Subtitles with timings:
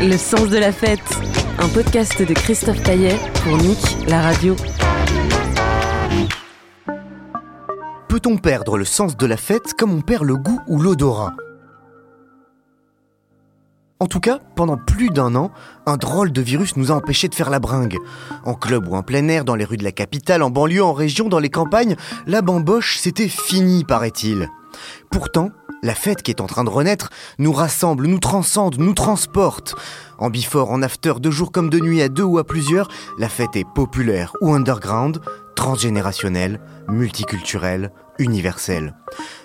[0.00, 1.00] Le sens de la fête,
[1.58, 3.78] un podcast de Christophe Caillet pour Nick,
[4.08, 4.56] la radio.
[8.08, 11.34] Peut-on perdre le sens de la fête comme on perd le goût ou l'odorat?
[14.00, 15.50] En tout cas, pendant plus d'un an,
[15.86, 17.96] un drôle de virus nous a empêchés de faire la bringue.
[18.44, 20.92] En club ou en plein air, dans les rues de la capitale, en banlieue, en
[20.92, 24.50] région, dans les campagnes, la bamboche, c'était fini, paraît-il.
[25.10, 25.50] Pourtant,
[25.82, 29.74] la fête qui est en train de renaître nous rassemble, nous transcende, nous transporte.
[30.18, 33.28] En before, en after, de jour comme de nuit, à deux ou à plusieurs, la
[33.28, 35.20] fête est populaire ou underground,
[35.56, 38.94] transgénérationnelle, multiculturelle, universelle.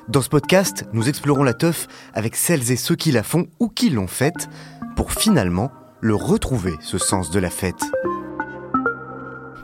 [0.08, 3.68] Dans ce podcast, nous explorons la teuf avec celles et ceux qui la font ou
[3.68, 4.50] qui l'ont faite,
[4.96, 5.72] pour finalement
[6.02, 7.84] le retrouver, ce sens de la fête.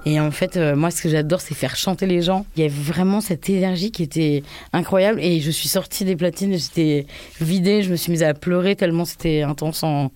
[0.06, 2.46] Et en fait, euh, moi, ce que j'adore, c'est faire chanter les gens.
[2.56, 5.20] Il y avait vraiment cette énergie qui était incroyable.
[5.20, 7.08] Et je suis sortie des platines, j'étais
[7.42, 10.12] vidée, je me suis mise à pleurer tellement c'était intense en,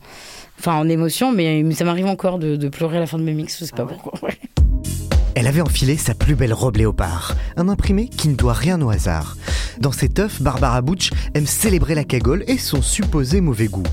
[0.59, 1.31] enfin, en émotion.
[1.31, 3.66] Mais, mais ça m'arrive encore de, de pleurer à la fin de mes mix, je
[3.66, 4.13] sais pas pourquoi.
[4.22, 4.38] ouais.
[5.35, 8.90] Elle avait enfilé sa plus belle robe léopard, un imprimé qui ne doit rien au
[8.90, 9.38] hasard.
[9.79, 13.88] Dans cette œuf, Barbara Butch aime célébrer la cagole et son supposé mauvais goût.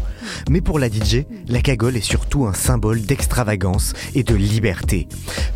[0.51, 5.07] Mais pour la DJ, la cagole est surtout un symbole d'extravagance et de liberté.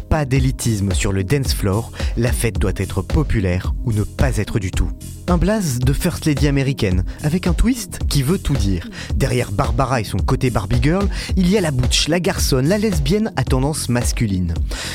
[0.08, 4.58] Pas d'élitisme sur le dance floor, la fête doit être populaire ou ne pas être
[4.58, 4.90] du tout.
[5.30, 8.90] Un blaze de First Lady américaine, avec un twist qui veut tout dire.
[9.14, 12.78] Derrière Barbara et son côté Barbie Girl, il y a la butch, la garçonne, la
[12.78, 14.54] lesbienne à tendance masculine.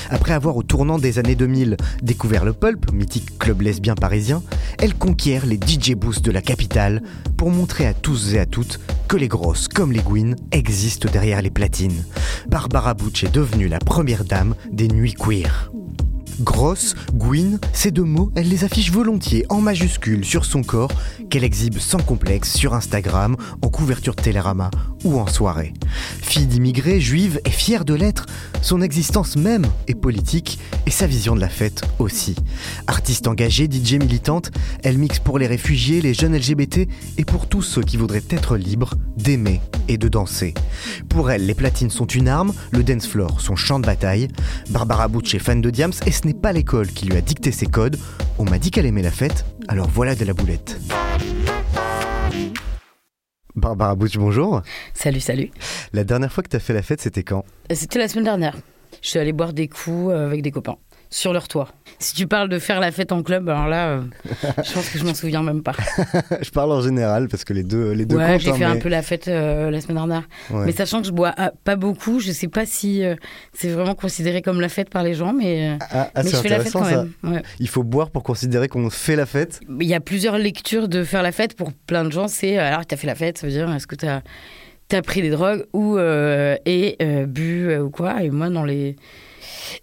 [0.09, 4.43] Après avoir au tournant des années 2000 découvert le pulp, mythique club lesbien parisien,
[4.77, 7.01] elle conquiert les DJ boosts de la capitale
[7.37, 11.41] pour montrer à tous et à toutes que les grosses comme les Gwyn existent derrière
[11.41, 12.03] les platines.
[12.49, 15.71] Barbara Butch est devenue la première dame des nuits queer.
[16.41, 20.91] Grosse, Gwyn, ces deux mots, elle les affiche volontiers en majuscules sur son corps,
[21.29, 24.71] qu'elle exhibe sans complexe sur Instagram, en couverture de Télérama
[25.03, 25.73] ou en soirée.
[26.21, 28.25] Fille d'immigrés, juive et fière de l'être,
[28.61, 32.35] son existence même est politique et sa vision de la fête aussi.
[32.87, 34.51] Artiste engagée, DJ militante,
[34.83, 38.57] elle mixe pour les réfugiés, les jeunes LGBT et pour tous ceux qui voudraient être
[38.57, 40.53] libres d'aimer et de danser.
[41.09, 44.27] Pour elle, les platines sont une arme, le dance floor son champ de bataille.
[44.69, 47.51] Barbara Butch est fan de Diams et ce n'est pas l'école qui lui a dicté
[47.51, 47.97] ses codes.
[48.39, 50.79] On m'a dit qu'elle aimait la fête, alors voilà de la boulette.
[53.55, 54.63] Barbara Butch, bonjour.
[54.95, 55.51] Salut, salut.
[55.93, 57.45] La dernière fois que tu as fait la fête, c'était quand?
[57.71, 58.57] C'était la semaine dernière.
[59.03, 60.77] Je suis allée boire des coups euh, avec des copains
[61.15, 61.69] sur leur toit.
[61.97, 64.01] Si tu parles de faire la fête en club, alors là, euh,
[64.65, 65.71] je pense que je m'en souviens même pas.
[66.41, 68.65] Je parle en général parce que les deux, les deux ouais, comptent, j'ai hein, fait
[68.65, 70.27] un peu la fête euh, la semaine dernière.
[70.49, 70.65] Ouais.
[70.65, 73.15] Mais sachant que je bois ah, pas beaucoup, je sais pas si euh,
[73.53, 76.49] c'est vraiment considéré comme la fête par les gens, mais, Ah, ah, mais je fais
[76.49, 77.11] la fête quand même.
[77.23, 77.41] Ouais.
[77.59, 79.61] Il faut boire pour considérer qu'on fait la fête.
[79.79, 82.27] Il y a plusieurs lectures de faire la fête pour plein de gens.
[82.27, 84.19] C'est alors t'as fait la fête, ça veut dire est-ce que t'as
[84.91, 88.21] as pris des drogues ou et bu ou quoi?
[88.21, 88.97] Et moi dans les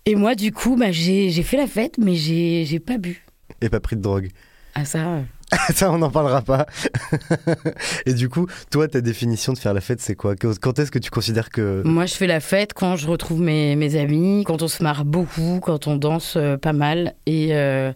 [0.06, 3.24] et moi du coup bah, j'ai fait la fête, mais j'ai pas bu.
[3.60, 4.28] Et pas pris de drogue.
[4.74, 4.98] Ah ça.
[4.98, 5.22] euh,
[5.74, 6.66] Ça, on n'en parlera pas.
[8.06, 10.34] et du coup, toi, ta définition de faire la fête, c'est quoi?
[10.36, 11.82] Quand est-ce que tu considères que...
[11.84, 15.04] Moi, je fais la fête quand je retrouve mes, mes amis, quand on se marre
[15.04, 17.92] beaucoup, quand on danse euh, pas mal et euh,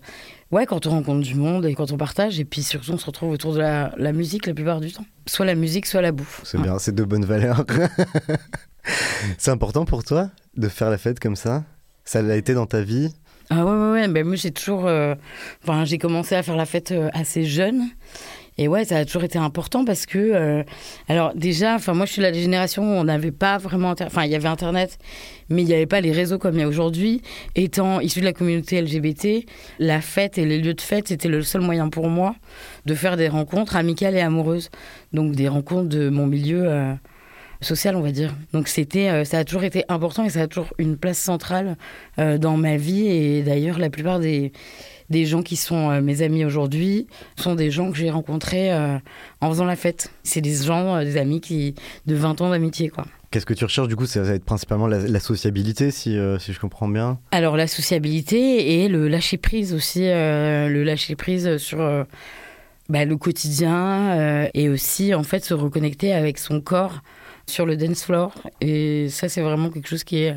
[0.50, 2.38] ouais, quand on rencontre du monde et quand on partage.
[2.38, 5.06] Et puis surtout, on se retrouve autour de la, la musique la plupart du temps.
[5.26, 6.42] Soit la musique, soit la bouffe.
[6.44, 7.64] C'est bien, c'est deux bonnes valeurs.
[9.38, 11.64] c'est important pour toi de faire la fête comme ça?
[12.06, 13.12] Ça l'a été dans ta vie
[13.50, 14.08] Ah ouais, ouais, ouais.
[14.08, 14.86] Ben, moi, j'ai toujours.
[14.86, 15.14] euh,
[15.62, 17.82] Enfin, j'ai commencé à faire la fête euh, assez jeune.
[18.58, 20.62] Et ouais, ça a toujours été important parce que, euh,
[21.10, 24.34] alors déjà, moi je suis la génération où on n'avait pas vraiment, enfin il y
[24.34, 24.96] avait Internet,
[25.50, 27.20] mais il n'y avait pas les réseaux comme il y a aujourd'hui.
[27.54, 29.44] Étant issu de la communauté LGBT,
[29.78, 32.34] la fête et les lieux de fête c'était le seul moyen pour moi
[32.86, 34.70] de faire des rencontres amicales et amoureuses,
[35.12, 36.96] donc des rencontres de mon milieu.
[37.60, 38.34] Social, on va dire.
[38.52, 41.76] Donc c'était, euh, ça a toujours été important et ça a toujours une place centrale
[42.16, 43.06] dans ma vie.
[43.06, 44.52] Et d'ailleurs, la plupart des,
[45.10, 47.06] des gens qui sont euh, mes amis aujourd'hui
[47.36, 48.98] sont des gens que j'ai rencontrés euh,
[49.40, 50.10] en faisant la fête.
[50.22, 51.74] C'est des gens, euh, des amis qui
[52.06, 53.04] de 20 ans d'amitié, quoi.
[53.30, 54.06] Qu'est-ce que tu recherches du coup?
[54.06, 57.18] Ça va être principalement la, sociabilité, si, si, je comprends bien.
[57.32, 61.78] Alors la sociabilité et le lâcher prise aussi, le lâcher prise sur
[62.88, 67.02] bah, le quotidien et aussi en fait se reconnecter avec son corps
[67.48, 68.32] sur le dance floor.
[68.60, 70.34] Et ça, c'est vraiment quelque chose qui est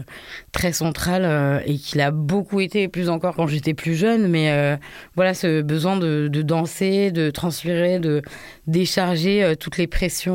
[0.51, 4.27] très central euh, et qui l'a beaucoup été, plus encore quand j'étais plus jeune.
[4.27, 4.77] Mais euh,
[5.15, 8.21] voilà, ce besoin de, danser, de transpirer, de
[8.67, 10.29] décharger euh, toutes les pressions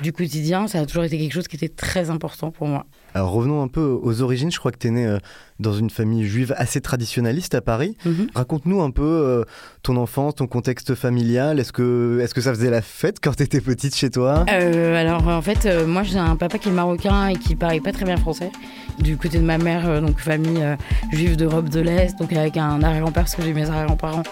[0.00, 2.86] du quotidien, ça a toujours été quelque chose qui était très important pour moi.
[3.14, 4.50] Alors revenons un peu aux origines.
[4.50, 5.18] Je crois que tu es né
[5.60, 7.96] dans une famille juive assez traditionnaliste à Paris.
[8.04, 8.28] Mhm.
[8.34, 9.44] Raconte-nous un peu euh,
[9.82, 11.58] ton enfance, ton contexte familial.
[11.58, 14.44] Est-ce que, est que ça faisait la fête quand tu étais petite chez toi?
[14.50, 17.80] Euh, Alors en fait, euh, moi j'ai un papa qui est marocain et qui parlait
[17.80, 18.50] pas très bien français.
[18.98, 20.60] Du côté de ma mère, donc famille
[21.12, 24.24] juive d'Europe de l'Est, donc avec un arrière-grand-père, parce que j'ai mes arrière-grands-parents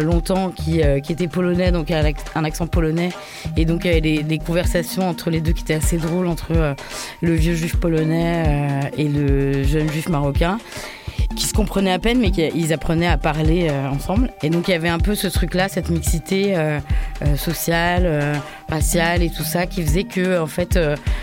[0.00, 3.10] longtemps qui, qui étaient polonais, donc avec un accent polonais.
[3.56, 6.26] Et donc il y avait des, des, conversations entre les deux qui étaient assez drôles,
[6.26, 6.74] entre
[7.20, 10.51] le vieux juif polonais et le jeune juif marocain
[11.34, 14.30] qui se comprenaient à peine, mais qu'ils apprenaient à parler euh, ensemble.
[14.42, 16.78] Et donc il y avait un peu ce truc-là, cette mixité euh,
[17.24, 20.78] euh, sociale, raciale et tout ça, qui faisait que en fait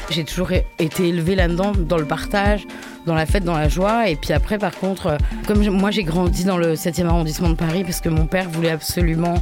[0.09, 2.65] j'ai toujours été élevée là-dedans, dans le partage,
[3.05, 4.09] dans la fête, dans la joie.
[4.09, 5.17] Et puis après, par contre,
[5.47, 8.71] comme moi j'ai grandi dans le 7e arrondissement de Paris, parce que mon père voulait
[8.71, 9.35] absolument,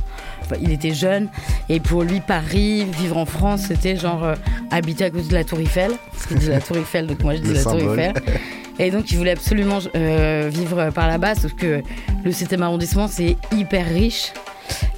[0.62, 1.30] il était jeune,
[1.70, 4.34] et pour lui Paris, vivre en France, c'était genre
[4.72, 7.36] habiter à côté de la Tour Eiffel, parce qu'il dit la Tour Eiffel, donc moi
[7.36, 8.14] je dis la Tour Eiffel.
[8.80, 11.82] Et donc, il voulait absolument euh, vivre par là-bas, sauf que
[12.24, 14.34] le 7e arrondissement, c'est hyper riche.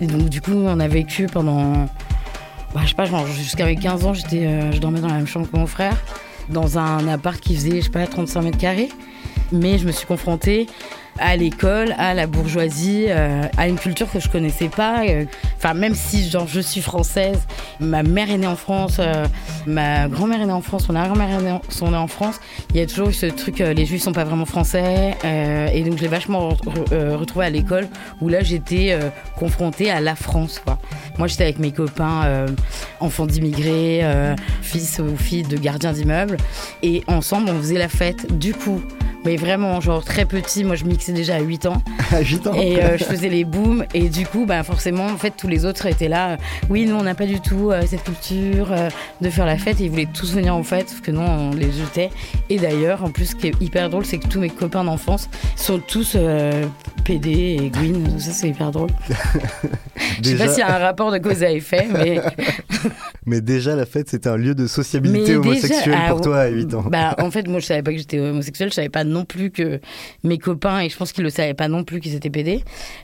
[0.02, 1.88] Et donc, du coup, on a vécu pendant.
[2.74, 5.50] Bah, je sais pas, jusqu'à mes 15 ans, euh, je dormais dans la même chambre
[5.50, 5.98] que mon frère,
[6.50, 8.90] dans un appart qui faisait, je sais pas, 35 mètres carrés.
[9.52, 10.68] Mais je me suis confrontée
[11.19, 15.04] à l'école, à la bourgeoisie, euh, à une culture que je connaissais pas.
[15.07, 15.25] Euh,
[15.57, 17.39] enfin, même si genre je suis française,
[17.80, 19.25] ma mère est née en France, euh,
[19.66, 22.39] ma grand-mère est née en France, mon arrière-grand-mère est née sont nées en France.
[22.71, 25.98] Il y a toujours eu ce truc, les Juifs sont pas vraiment français, et donc
[25.98, 27.88] je l'ai vachement retrouvé à l'école
[28.22, 28.98] où là j'étais
[29.38, 30.62] confrontée à la France.
[31.18, 32.45] Moi j'étais avec mes copains,
[33.00, 34.04] enfants d'immigrés,
[34.62, 36.38] fils ou filles de gardiens d'immeubles,
[36.83, 38.38] et ensemble on faisait la fête.
[38.38, 38.81] Du coup,
[39.25, 41.81] mais vraiment, genre très petit, moi je mixais déjà à 8 ans.
[42.12, 43.86] À 8 ans Et euh, je faisais les booms.
[43.94, 46.38] Et du coup, bah, forcément, en fait, tous les autres étaient là.
[46.69, 48.89] Oui, nous, on n'a pas du tout euh, cette culture euh,
[49.21, 49.80] de faire la fête.
[49.80, 52.10] Et ils voulaient tous venir en fête, sauf que nous, on les jetait.
[52.50, 55.30] Et d'ailleurs, en plus, ce qui est hyper drôle, c'est que tous mes copains d'enfance
[55.56, 56.18] sont tous
[57.04, 58.18] PD et Gwyn.
[58.18, 58.89] Ça, c'est hyper drôle.
[60.24, 62.22] je sais pas s'il y a un rapport de cause à effet, mais.
[63.30, 66.74] mais déjà, la fête, c'était un lieu de sociabilité homosexuelle pour ah, toi à 8
[66.74, 66.84] ans.
[66.90, 68.70] Bah, en fait, moi, je savais pas que j'étais homosexuelle.
[68.70, 69.80] Je savais pas non plus que
[70.24, 72.64] mes copains, et je pense qu'ils le savaient pas non plus qu'ils étaient pédés.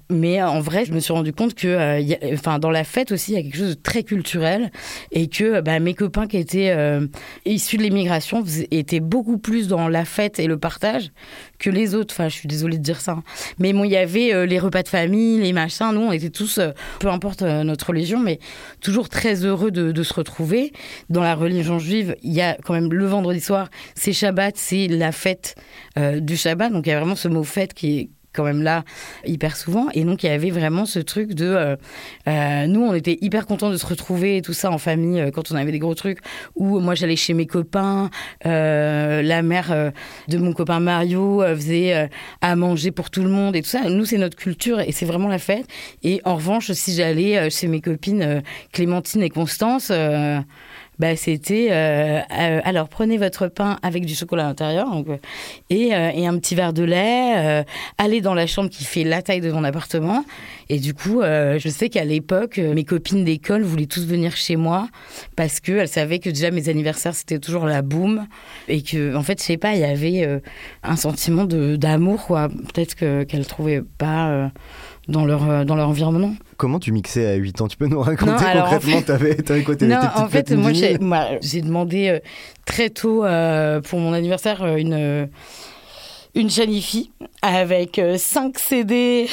[0.09, 3.33] Mais en vrai, je me suis rendu compte que, euh, enfin, dans la fête aussi,
[3.33, 4.71] il y a quelque chose de très culturel
[5.11, 7.05] et que bah, mes copains qui étaient euh,
[7.45, 11.11] issus de l'immigration étaient beaucoup plus dans la fête et le partage
[11.59, 12.13] que les autres.
[12.13, 13.13] Enfin, je suis désolée de dire ça.
[13.13, 13.23] Hein.
[13.59, 15.91] Mais bon, il y avait euh, les repas de famille, les machins.
[15.93, 16.59] Nous, on était tous,
[16.99, 18.39] peu importe notre religion, mais
[18.81, 20.73] toujours très heureux de, de, se retrouver.
[21.09, 24.87] Dans la religion juive, il y a quand même le vendredi soir, c'est Shabbat, c'est
[24.87, 25.55] la fête
[25.97, 26.71] du Shabbat.
[26.71, 28.83] Donc il y a vraiment ce mot fête qui est quand même là
[29.25, 29.87] hyper souvent.
[29.93, 31.45] Et donc, il y avait vraiment ce truc de.
[31.45, 31.75] Euh,
[32.27, 35.31] euh, nous, on était hyper contents de se retrouver et tout ça en famille euh,
[35.31, 36.19] quand on avait des gros trucs.
[36.55, 38.09] Ou moi, j'allais chez mes copains.
[38.43, 39.91] la mère
[40.27, 42.09] de mon copain Mario faisait
[42.41, 43.89] à manger pour tout le monde et tout ça.
[43.89, 45.65] Nous, c'est notre culture et c'est vraiment la fête.
[46.03, 49.91] Et en revanche, si j'allais chez mes copines Clémentine et Constance,
[50.99, 55.17] bah, c'était euh, euh, alors prenez votre pain avec du chocolat à l'intérieur euh,
[55.69, 57.65] et, et, un petit verre de lait,
[57.97, 60.23] allez dans la chambre qui fait la taille de mon appartement.
[60.69, 64.87] Et du coup, je sais qu'à l'époque, mes copines d'école voulaient tous venir chez moi
[65.35, 68.27] parce qu'elles savaient que déjà mes anniversaires c'était toujours la boum
[68.67, 70.41] et que en fait, je sais pas, il y avait
[70.83, 72.49] un sentiment de d'amour quoi.
[72.49, 74.51] Peut-être que qu'elles trouvaient pas
[75.07, 76.35] dans leur dans leur environnement.
[76.57, 77.67] Comment tu mixais à 8 ans?
[77.67, 82.19] Tu peux nous raconter concrètement T'avais quoi Non, en fait, moi j'ai demandé euh,
[82.65, 85.27] très tôt euh, pour mon anniversaire euh, une
[86.35, 87.11] une chaîne IFI
[87.41, 89.27] avec 5 CD,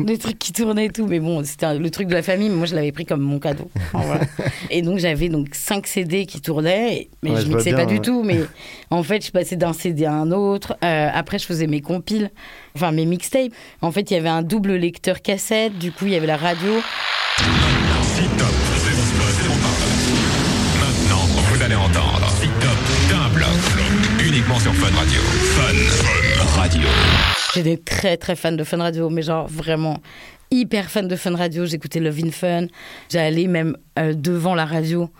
[0.00, 1.06] des trucs qui tournaient et tout.
[1.06, 3.38] Mais bon, c'était le truc de la famille, mais moi je l'avais pris comme mon
[3.38, 3.70] cadeau.
[3.92, 4.24] Enfin, voilà.
[4.70, 7.86] Et donc j'avais donc 5 CD qui tournaient, mais Ouais, je vois mixais bien, pas
[7.86, 8.22] du tout.
[8.24, 8.40] Mais
[8.90, 10.76] en fait, je passais d'un CD à un autre.
[10.84, 12.30] Euh, après, je faisais mes compiles,
[12.76, 13.52] enfin mes mixtapes.
[13.80, 16.36] En fait, il y avait un double lecteur cassette, du coup, il y avait la
[16.36, 16.80] radio.
[20.80, 22.78] Maintenant, vous allez entendre Si top
[23.10, 23.48] d'un bloc.
[24.26, 25.20] Uniquement sur Fun Radio.
[27.54, 29.98] J'étais très très fan de Fun Radio, mais genre vraiment
[30.50, 31.66] hyper fan de Fun Radio.
[31.66, 32.66] J'écoutais Love in Fun.
[33.10, 35.10] J'allais même euh, devant la radio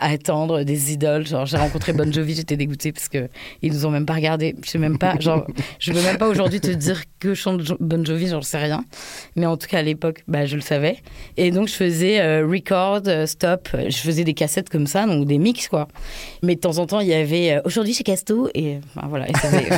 [0.00, 1.26] attendre des idoles.
[1.26, 3.28] Genre j'ai rencontré Bon Jovi, j'étais dégoûtée parce que
[3.62, 4.54] ils nous ont même pas regardé.
[4.64, 5.18] Je sais même pas.
[5.20, 5.46] Genre
[5.78, 8.84] je peux même pas aujourd'hui te dire que chante Bon Jovi, j'en sais rien.
[9.36, 10.98] Mais en tout cas à l'époque, bah je le savais.
[11.36, 13.68] Et donc je faisais euh, record, euh, stop.
[13.88, 15.88] Je faisais des cassettes comme ça, donc des mix quoi.
[16.42, 19.28] Mais de temps en temps il y avait euh, aujourd'hui chez Casto et enfin, voilà.
[19.28, 19.68] Et ça faisait-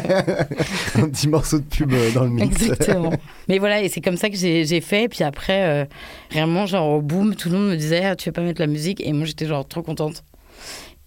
[0.97, 2.63] Un petit morceau de pub euh, dans le mix.
[2.63, 3.13] Exactement.
[3.49, 5.09] Mais voilà, et c'est comme ça que j'ai fait.
[5.09, 5.85] Puis après, euh,
[6.31, 8.67] vraiment, genre, au boom, tout le monde me disait Ah, Tu veux pas mettre la
[8.67, 9.01] musique?
[9.05, 10.10] Et moi, j'étais genre trop contente.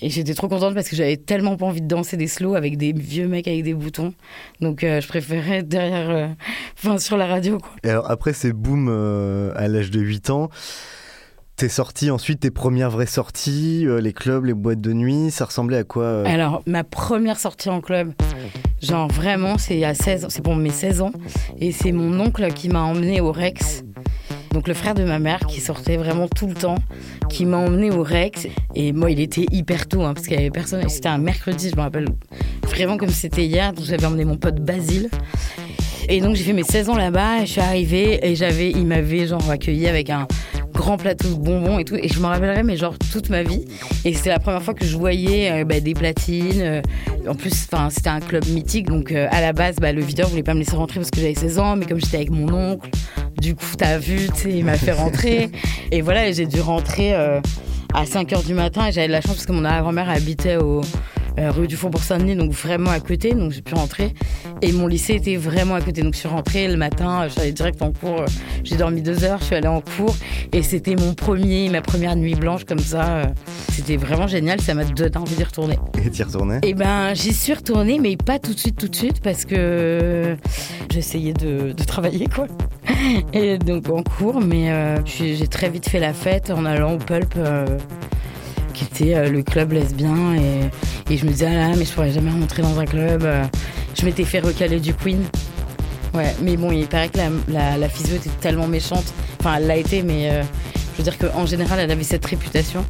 [0.03, 2.77] Et j'étais trop contente parce que j'avais tellement pas envie de danser des slows avec
[2.77, 4.13] des vieux mecs avec des boutons.
[4.60, 6.27] Donc, euh, je préférais être derrière, euh,
[6.77, 7.72] enfin, sur la radio, quoi.
[7.86, 10.50] Et alors après ces booms euh, à l'âge de 8 ans,
[11.55, 15.77] t'es sorti ensuite tes premières vraies sorties, les clubs, les boîtes de nuit, ça ressemblait
[15.77, 18.12] à quoi Alors, ma première sortie en club,
[18.81, 21.13] genre vraiment, c'est à 16 ans, c'est pour mes 16 ans.
[21.62, 23.86] Et c'est mon oncle qui m'a emmené au Rex.
[24.53, 26.77] Donc le frère de ma mère qui sortait vraiment tout le temps,
[27.27, 28.48] qui m'a emmené au Rex.
[28.75, 30.88] Et moi, il était hyper tôt, hein, parce qu'il y avait personne.
[30.89, 32.07] C'était un mercredi, je me rappelle
[32.62, 33.74] vraiment comme c'était hier.
[33.74, 35.10] Donc j'avais emmené mon pote Basile.
[36.07, 39.25] Et donc j'ai fait mes 16 ans là-bas, je suis arrivée, et j'avais, il m'avait
[39.25, 40.27] genre accueilli avec un
[40.74, 41.96] grand plateau de bonbons et tout.
[41.96, 43.65] Et je me rappellerai, mais genre toute ma vie.
[44.03, 46.62] Et c'était la première fois que je voyais euh, bah, des platines.
[46.62, 46.82] euh,
[47.27, 47.51] en plus,
[47.89, 50.60] c'était un club mythique, donc euh, à la base, bah, le videur voulait pas me
[50.60, 52.89] laisser rentrer parce que j'avais 16 ans, mais comme j'étais avec mon oncle,
[53.39, 55.50] du coup, t'as vu, il m'a fait rentrer.
[55.92, 59.36] et voilà, j'ai dû rentrer à 5 h du matin, et j'avais de la chance
[59.36, 60.82] parce que mon grand-mère habitait au
[61.40, 64.13] euh, rue du Faubourg Saint-Denis, donc vraiment à côté, donc j'ai pu rentrer.
[64.62, 67.42] Et mon lycée était vraiment à côté, donc je suis rentrée le matin, je suis
[67.42, 68.25] allée direct en cours, euh,
[68.63, 70.16] j'ai dormi deux heures, je suis allée en cours,
[70.52, 73.18] et c'était mon premier, ma première nuit blanche comme ça.
[73.18, 73.25] euh,
[73.72, 75.78] C'était vraiment génial, ça m'a donné envie d'y retourner.
[76.06, 76.60] Et t'y retournais?
[76.63, 80.38] Eh ben, j'y suis retournée, mais pas tout de suite, tout de suite, parce que
[80.92, 82.48] j'essayais de, de travailler, quoi.
[83.34, 86.94] Et donc en cours, mais euh, j'ai j'ai très vite fait la fête en allant
[86.94, 87.66] au Pulp, euh,
[88.74, 90.36] qui était euh, le club lesbien,
[91.10, 93.24] et, je me disais, ah là, mais je pourrais jamais rentrer dans un club.
[93.24, 93.44] euh.
[93.96, 95.24] Je m'étais fait recaler du Queen.
[96.13, 99.06] Ouais, mais bon, il paraît que la, la, physio était tellement méchante.
[99.39, 100.44] Enfin, elle l'a été, mais euh,
[100.94, 102.84] je veux dire qu'en général, elle avait cette réputation.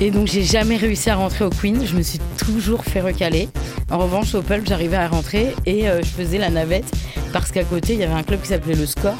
[0.00, 3.48] Et donc j'ai jamais réussi à rentrer au Queen, je me suis toujours fait recaler.
[3.90, 6.88] En revanche au Pulp j'arrivais à rentrer et je faisais la navette
[7.32, 9.16] parce qu'à côté il y avait un club qui s'appelait le Score.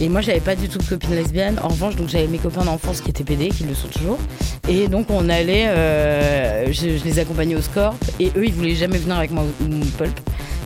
[0.00, 1.58] Et moi j'avais pas du tout de copine lesbienne.
[1.62, 4.18] En revanche donc j'avais mes copains d'enfance qui étaient PD, qui le sont toujours.
[4.68, 8.98] Et donc on allait, euh, je, les accompagnais au Scorp et eux ils voulaient jamais
[8.98, 10.18] venir avec moi au, Pulp.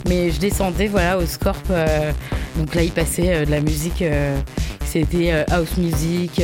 [0.09, 1.63] Mais je descendais voilà au Scorp.
[1.71, 2.13] euh,
[2.59, 4.39] donc là il passait euh, de la musique, euh,
[4.85, 6.43] c'était house music.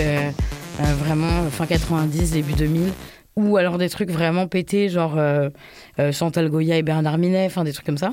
[0.79, 2.91] vraiment fin 90, début 2000,
[3.37, 5.51] ou alors des trucs vraiment pétés, genre euh,
[6.13, 8.11] Chantal Goya et Bernard Minet, enfin des trucs comme ça.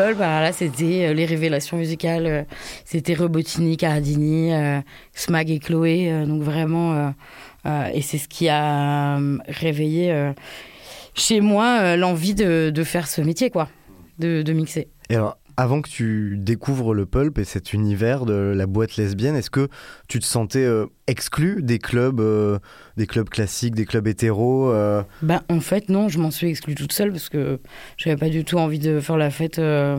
[0.00, 2.42] Alors là c'était euh, les révélations musicales, euh,
[2.84, 4.80] c'était Robotini, Cardini, euh,
[5.14, 7.12] Smag et Chloé, donc vraiment,
[7.92, 10.32] et c'est ce qui a réveillé
[11.14, 13.68] chez moi l'envie de, de faire ce métier, quoi,
[14.18, 14.88] de, de mixer.
[15.10, 19.36] Et alors, avant que tu découvres le pulp et cet univers de la boîte lesbienne,
[19.36, 19.68] est-ce que
[20.08, 22.58] tu te sentais euh, exclu des clubs, euh,
[22.96, 26.74] des clubs classiques, des clubs hétéros euh, Ben, en fait, non, je m'en suis exclue
[26.74, 27.58] toute seule parce que
[27.96, 29.98] j'avais pas du tout envie de faire la fête euh,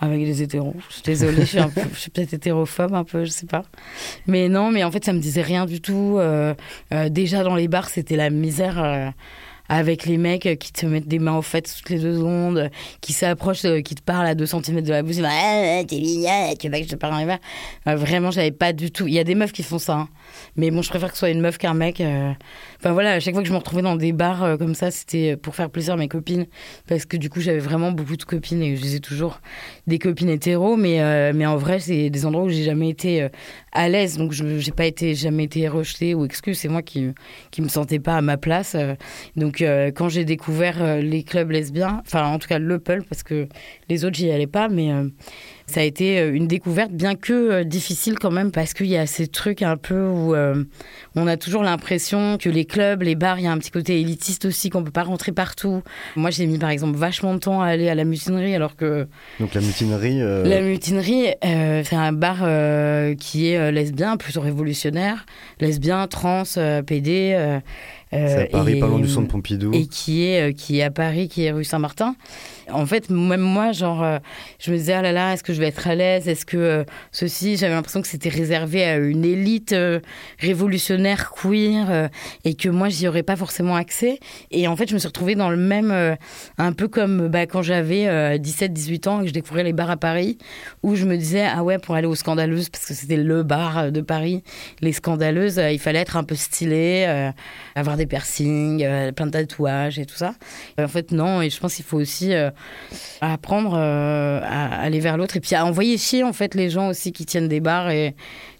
[0.00, 0.74] avec les hétéros.
[0.88, 1.58] Je suis désolée, je
[1.94, 3.62] suis, peut-être hétérophobe un peu, je sais pas.
[4.26, 6.16] Mais non, mais en fait, ça me disait rien du tout.
[6.18, 6.54] Euh,
[7.08, 9.12] déjà, dans les bars, c'était la misère.
[9.68, 13.12] Avec les mecs qui te mettent des mains aux fêtes toutes les deux secondes, qui
[13.12, 15.28] s'approchent, euh, qui te parlent à 2 cm de la bouche, ah,
[15.80, 17.38] ah, t'es mignonne, tu veux que je te parle en verre
[17.86, 19.06] Vraiment, j'avais pas du tout.
[19.06, 20.08] Il y a des meufs qui font ça, hein.
[20.56, 22.00] mais bon, je préfère que ce soit une meuf qu'un mec.
[22.00, 22.32] euh.
[22.78, 24.90] Enfin voilà, à chaque fois que je me retrouvais dans des bars euh, comme ça,
[24.90, 26.46] c'était pour faire plaisir à mes copines,
[26.86, 29.40] parce que du coup, j'avais vraiment beaucoup de copines et je disais toujours
[29.86, 33.28] des copines hétéros, mais, mais en vrai, c'est des endroits où j'ai jamais été
[33.72, 37.10] à l'aise, donc je j'ai pas été, jamais été rejetée ou exclue, c'est moi qui,
[37.50, 38.76] qui me sentais pas à ma place.
[39.36, 42.80] donc Donc euh, quand j'ai découvert euh, les clubs lesbiens, enfin en tout cas le
[42.80, 43.46] Pulp, parce que
[43.88, 45.08] les autres j'y allais pas, mais euh,
[45.68, 49.28] ça a été une découverte, bien que difficile quand même, parce qu'il y a ces
[49.28, 50.34] trucs un peu où
[51.14, 53.98] on a toujours l'impression que les clubs, les bars, il y a un petit côté
[53.98, 55.82] élitiste aussi, qu'on peut pas rentrer partout.
[56.16, 59.06] Moi j'ai mis par exemple vachement de temps à aller à la mutinerie, alors que
[59.40, 60.18] Donc la mutinerie.
[60.18, 62.40] la mutinerie, c'est un bar
[63.18, 65.24] qui est lesbien, plutôt révolutionnaire,
[65.60, 66.42] lesbien, trans,
[66.86, 67.60] PD.
[68.14, 69.70] C'est à euh, Paris, et- pas loin du centre Pompidou.
[69.74, 72.14] et qui est, euh, qui est à Paris, qui est rue Saint-Martin.
[72.70, 74.18] En fait, même moi, genre, euh,
[74.58, 76.28] je me disais, ah là là, est-ce que je vais être à l'aise?
[76.28, 80.00] Est-ce que euh, ceci, j'avais l'impression que c'était réservé à une élite euh,
[80.38, 82.08] révolutionnaire queer
[82.44, 84.18] et que moi, j'y aurais pas forcément accès.
[84.50, 86.16] Et en fait, je me suis retrouvée dans le même,
[86.58, 89.96] un peu comme bah, quand j'avais 17-18 ans et que je découvrais les bars à
[89.96, 90.38] Paris,
[90.82, 93.92] où je me disais, ah ouais, pour aller aux Scandaleuses, parce que c'était le bar
[93.92, 94.42] de Paris,
[94.80, 97.30] les Scandaleuses, il fallait être un peu stylé,
[97.74, 100.34] avoir des piercings, plein de tatouages et tout ça.
[100.78, 102.32] En fait, non, et je pense qu'il faut aussi
[103.20, 106.88] apprendre euh, à aller vers l'autre et puis à envoyer chier en fait les gens
[106.88, 108.14] aussi qui tiennent des bars et,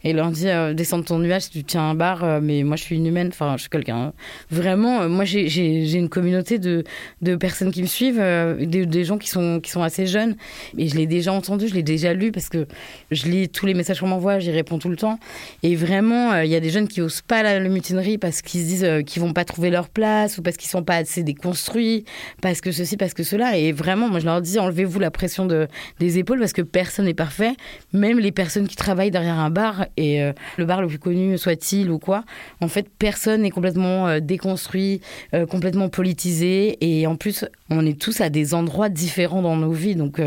[0.04, 2.62] et leur dire euh, descends de ton nuage si tu tiens un bar, euh, mais
[2.62, 4.12] moi je suis une humaine, enfin je suis quelqu'un.
[4.50, 6.84] Vraiment, euh, moi j'ai- une communauté de,
[7.22, 10.36] de personnes qui me suivent, euh, des, gens qui sont, qui sont assez jeunes,
[10.78, 12.66] et je l'ai déjà entendu, je l'ai déjà lu parce que
[13.10, 15.18] je lis tous les messages qu'on m'envoie, j'y réponds tout le temps.
[15.62, 18.60] Et vraiment, il y a des jeunes qui osent pas la, la mutinerie parce qu'ils
[18.60, 22.04] se disent qu'ils vont pas trouver leur place ou parce qu'ils sont pas assez déconstruits,
[22.42, 23.56] parce que ceci, parce que cela.
[23.56, 25.68] Et vraiment, moi je leur dis enlevez-vous la pression de,
[26.00, 27.54] des épaules parce que personne n'est parfait,
[27.92, 31.38] même les personnes qui travaillent derrière un bar et euh, le bar le plus connu
[31.38, 32.24] soit-il ou quoi.
[32.60, 35.00] En fait, personne n'est complètement euh, déconstruit,
[35.34, 39.72] euh, complètement politisé et en plus, on est tous à des endroits différents dans nos
[39.72, 40.20] vies, donc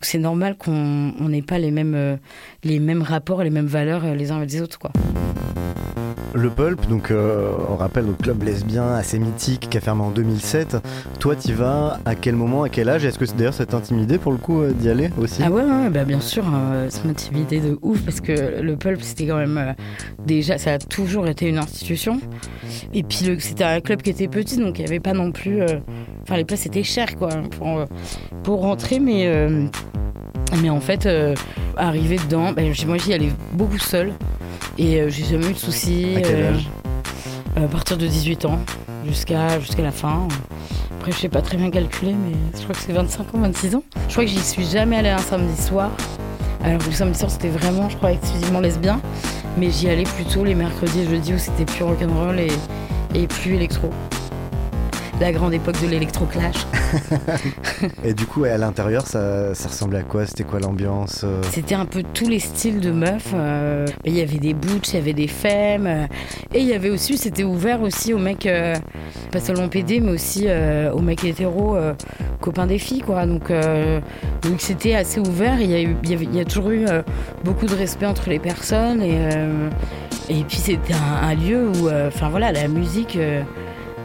[0.00, 2.18] c'est normal qu'on on n'ait pas les mêmes
[2.64, 4.92] les mêmes rapports, les mêmes valeurs les uns avec les autres, quoi.
[6.32, 10.10] Le Pulp, donc euh, on rappelle, le club lesbien assez mythique qui a fermé en
[10.10, 10.76] 2007.
[11.18, 13.04] Toi, t'y vas à quel moment, à quel âge?
[13.04, 15.42] Est-ce que d'ailleurs ça t'intimidait pour le coup euh, d'y aller aussi?
[15.44, 19.02] Ah ouais, ouais, bah bien sûr, euh, ça m'intimidait de ouf parce que le pulp
[19.02, 19.72] c'était quand même euh,
[20.24, 22.20] déjà, ça a toujours été une institution.
[22.94, 25.62] Et puis c'était un club qui était petit donc il n'y avait pas non plus.
[26.22, 27.84] Enfin, les places étaient chères quoi pour,
[28.44, 29.28] pour rentrer, mais,
[30.58, 31.34] mais en fait, euh,
[31.76, 34.12] arriver dedans, bah, moi j'y allais beaucoup seule
[34.78, 36.14] et euh, j'ai jamais eu de soucis.
[36.16, 36.52] À quel euh,
[37.56, 38.58] à partir de 18 ans
[39.06, 40.28] jusqu'à jusqu'à la fin.
[40.98, 43.74] Après, je sais pas très bien calculer, mais je crois que c'est 25 ans, 26
[43.74, 43.82] ans.
[44.08, 45.90] Je crois que j'y suis jamais allée un samedi soir.
[46.62, 49.00] Alors que le samedi soir, c'était vraiment, je crois, exclusivement lesbien.
[49.56, 52.52] Mais j'y allais plutôt les mercredis et jeudis où c'était plus rock'n'roll et,
[53.14, 53.90] et plus électro.
[55.20, 56.56] La grande époque de l'électro-clash.
[58.04, 60.24] Et du coup, à l'intérieur, ça, ça ressemblait à quoi?
[60.26, 61.42] C'était quoi l'ambiance euh?
[61.50, 63.32] C'était un peu tous les styles de meufs.
[63.34, 65.86] euh, Il y avait des butch, il y avait des femmes.
[65.86, 66.06] euh,
[66.54, 68.48] et il y avait aussi, c'était ouvert aussi aux mecs,
[69.30, 70.46] pas seulement PD, mais aussi
[70.92, 71.76] aux mecs hétéros,
[72.40, 73.26] copains des filles, quoi.
[73.26, 73.52] Donc,
[74.42, 75.60] donc c'était assez ouvert.
[75.60, 76.86] Il y, a eu- il y avait- il y a toujours eu
[77.44, 79.02] beaucoup de respect entre les personnes.
[79.02, 79.18] Et,
[80.30, 83.18] et puis c'était un, un lieu où, enfin voilà, la musique.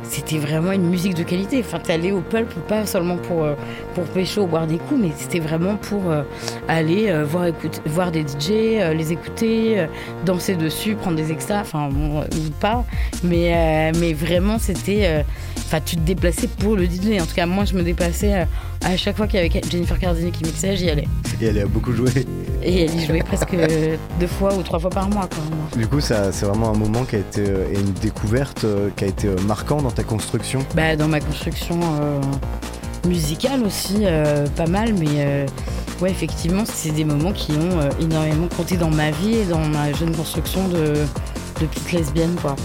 [0.07, 1.61] C'était vraiment une musique de qualité.
[1.65, 3.55] Enfin, t'allais au pulp pas seulement pour, euh,
[3.93, 6.23] pour pécho ou boire des coups, mais c'était vraiment pour euh,
[6.67, 7.47] aller euh, voir,
[7.85, 8.49] voir des DJ,
[8.95, 9.87] les écouter,
[10.25, 12.23] danser dessus, prendre des extras, enfin, bon,
[12.59, 12.85] pas.
[13.23, 15.25] Mais, mais vraiment, c'était.
[15.65, 17.19] Euh, Enfin, tu te déplaçais pour le DJ.
[17.21, 18.45] En tout cas, moi, je me déplaçais euh,
[18.84, 21.08] à chaque fois qu'il y avait Jennifer Cardini qui mixait, j'y allais.
[21.41, 22.12] Et elle a beaucoup joué.
[22.63, 23.56] Et elle y jouait presque
[24.19, 25.43] deux fois ou trois fois par mois, quoi.
[25.78, 28.89] Du coup, ça, c'est vraiment un moment qui a été euh, et une découverte euh,
[28.95, 30.60] qui a été euh, marquant dans ta construction.
[30.75, 32.19] Bah, dans ma construction euh,
[33.08, 35.45] musicale aussi, euh, pas mal, mais euh,
[36.01, 39.60] ouais, effectivement, c'est des moments qui ont euh, énormément compté dans ma vie et dans
[39.65, 40.93] ma jeune construction de,
[41.62, 42.56] de petite lesbienne, quoi.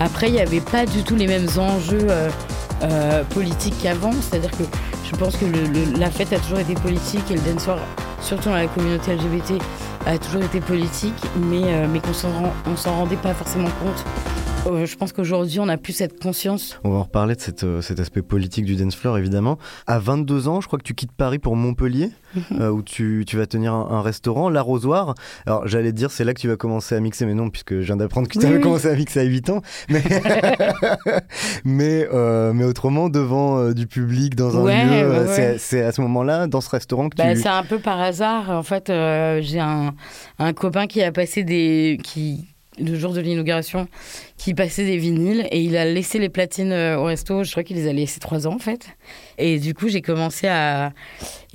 [0.00, 2.28] Après, il n'y avait pas du tout les mêmes enjeux euh,
[2.82, 4.64] euh, politiques qu'avant, c'est-à-dire que
[5.04, 5.44] je pense que
[5.98, 7.78] la fête a toujours été politique et le dancehall,
[8.20, 9.62] surtout dans la communauté LGBT,
[10.06, 12.12] a toujours été politique, mais, euh, mais qu'on
[12.66, 14.04] on s'en rendait pas forcément compte.
[14.68, 17.64] Euh, je pense qu'aujourd'hui, on a plus cette conscience On va en reparler de cette,
[17.64, 19.58] euh, cet aspect politique du dance floor, évidemment.
[19.88, 22.10] À 22 ans, je crois que tu quittes Paris pour Montpellier,
[22.52, 25.14] euh, où tu, tu vas tenir un, un restaurant, l'Arrosoir.
[25.46, 27.74] Alors, j'allais te dire, c'est là que tu vas commencer à mixer, mais non, puisque
[27.74, 28.62] je viens d'apprendre que tu Oui, avais oui.
[28.62, 29.62] commencé à mixer à 8 ans.
[29.88, 30.02] Mais,
[31.64, 32.08] mais,
[32.54, 35.56] mais autrement, devant du public, dans un Ouais, lieu, ouais, ouais.
[35.58, 37.40] c'est- à ce moment-là, dans ce restaurant, que Bah, tu...
[37.42, 38.48] c'est un peu par hasard.
[38.50, 39.92] En fait, j'ai un,
[40.38, 41.98] un copain qui a passé des.
[42.04, 42.46] qui
[42.78, 43.86] le jour de l'inauguration,
[44.38, 47.44] qui passait des vinyles et il a laissé les platines euh, au resto.
[47.44, 48.86] Je crois qu'il les a laissées trois ans en fait.
[49.38, 50.92] Et du coup, j'ai commencé à,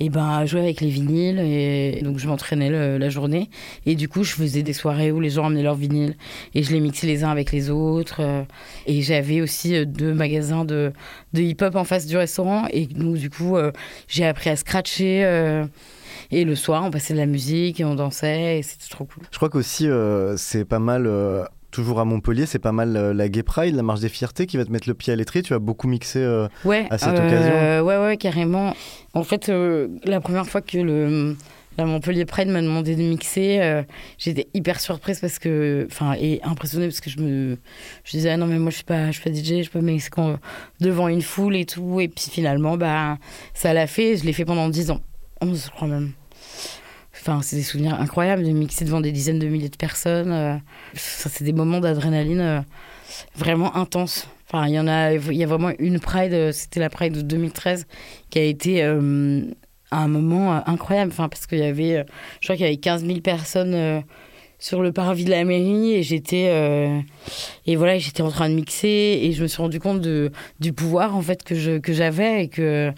[0.00, 3.50] eh ben, à jouer avec les vinyles et donc je m'entraînais la journée.
[3.84, 6.16] Et du coup, je faisais des soirées où les gens amenaient leurs vinyles
[6.54, 8.20] et je les mixais les uns avec les autres.
[8.20, 8.42] euh,
[8.86, 10.92] Et j'avais aussi euh, deux magasins de,
[11.32, 13.56] de hip-hop en face du restaurant et donc du coup,
[14.06, 15.24] j'ai appris à scratcher.
[16.30, 19.24] Et le soir, on passait de la musique et on dansait et c'était trop cool.
[19.30, 21.06] Je crois qu'aussi, euh, c'est pas mal.
[21.06, 24.46] euh, Toujours à Montpellier, c'est pas mal euh, la Gay Pride, la marche des fiertés
[24.46, 25.42] qui va te mettre le pied à l'étrier.
[25.42, 26.20] Tu vas beaucoup mixer.
[26.20, 28.72] euh, Ouais, à cette euh, Ouais, ouais, carrément.
[29.12, 29.52] En fait,
[30.04, 31.36] la première fois que le
[31.76, 33.82] la Montpellier Pride m'a demandé de mixer, euh,
[34.18, 37.56] j'étais hyper surprise parce que, enfin, et impressionnée parce que je me,
[38.02, 39.70] je disais ah non mais moi je suis pas, je suis pas DJ, je suis
[39.70, 39.78] pas
[40.10, 40.38] quand-
[40.80, 43.18] devant une foule et tout, et puis finalement bah
[43.54, 45.00] ça l'a fait, je l'ai fait pendant 10 ans,
[45.40, 46.12] 11 je crois même.
[47.20, 50.32] Enfin, c'est des souvenirs incroyables de mixer devant des dizaines de milliers de personnes.
[50.32, 50.56] euh,
[50.94, 52.60] ça, c'est des moments d'adrénaline euh,
[53.34, 54.28] vraiment intenses.
[54.46, 57.14] Enfin, il y en a, il y a vraiment une Pride, euh, c'était la Pride
[57.14, 57.86] de 2013,
[58.30, 59.42] qui a été euh,
[59.90, 61.10] un moment euh, incroyable.
[61.12, 62.04] Enfin, parce qu'il y avait, euh,
[62.40, 64.00] je crois qu'il y avait 15 000 personnes euh,
[64.58, 66.98] sur le parvis de la mairie et j'étais, euh,
[67.66, 71.14] et voilà, j'étais en train de mixer et je me suis rendu compte du pouvoir
[71.14, 72.92] en fait que je, que j'avais et que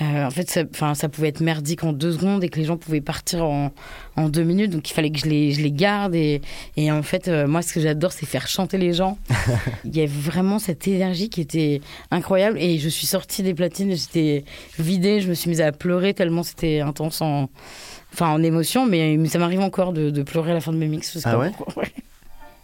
[0.00, 2.64] euh, en fait, ça, enfin, ça pouvait être merdique en deux secondes et que les
[2.64, 3.72] gens pouvaient partir en,
[4.16, 4.70] en deux minutes.
[4.70, 6.14] Donc, il fallait que je les, je les garde.
[6.14, 6.40] Et,
[6.76, 9.18] et en fait, euh, moi, ce que j'adore, c'est faire chanter les gens.
[9.84, 11.80] il y avait vraiment cette énergie qui était
[12.10, 12.58] incroyable.
[12.58, 14.44] Et je suis sortie des platines, j'étais
[14.78, 17.48] vidée, je me suis mise à pleurer tellement c'était intense en,
[18.12, 18.86] enfin, en émotion.
[18.86, 21.18] Mais, mais ça m'arrive encore de, de pleurer à la fin de mes mix.
[21.24, 21.38] Ah.
[21.38, 21.52] Ouais.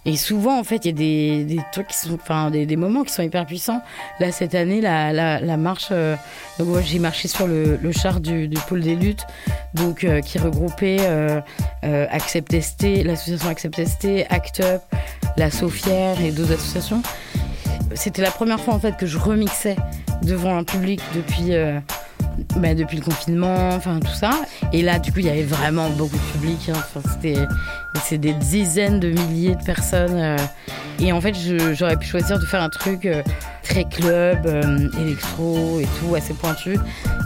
[0.07, 3.05] Et souvent, en fait, il y a des, des trucs qui sont, enfin, des, moments
[3.05, 3.83] qui sont hyper puissants.
[4.21, 6.15] Là, cette année, la, la, marche, euh,
[6.59, 9.27] donc moi, j'ai marché sur le, char du, pôle des luttes,
[9.73, 11.41] donc euh, qui regroupait euh,
[11.83, 14.83] Accept ST, l'association Accept ST, Act Up,
[15.37, 17.03] la Sofière et d'autres associations.
[17.95, 19.77] C'était la première fois en fait que je remixais
[20.23, 21.53] devant un public depuis.
[22.57, 24.31] Bah, depuis le confinement, enfin tout ça.
[24.73, 26.69] Et là, du coup, il y avait vraiment beaucoup de public.
[26.69, 26.77] hein.
[26.77, 27.37] Enfin, c'était
[28.05, 30.17] c'est des dizaines de milliers de personnes.
[30.17, 30.37] euh.
[30.99, 31.35] et en fait,
[31.75, 33.23] j'aurais pu choisir de faire un truc euh,
[33.63, 36.77] très club, euh, électro et tout, assez pointu.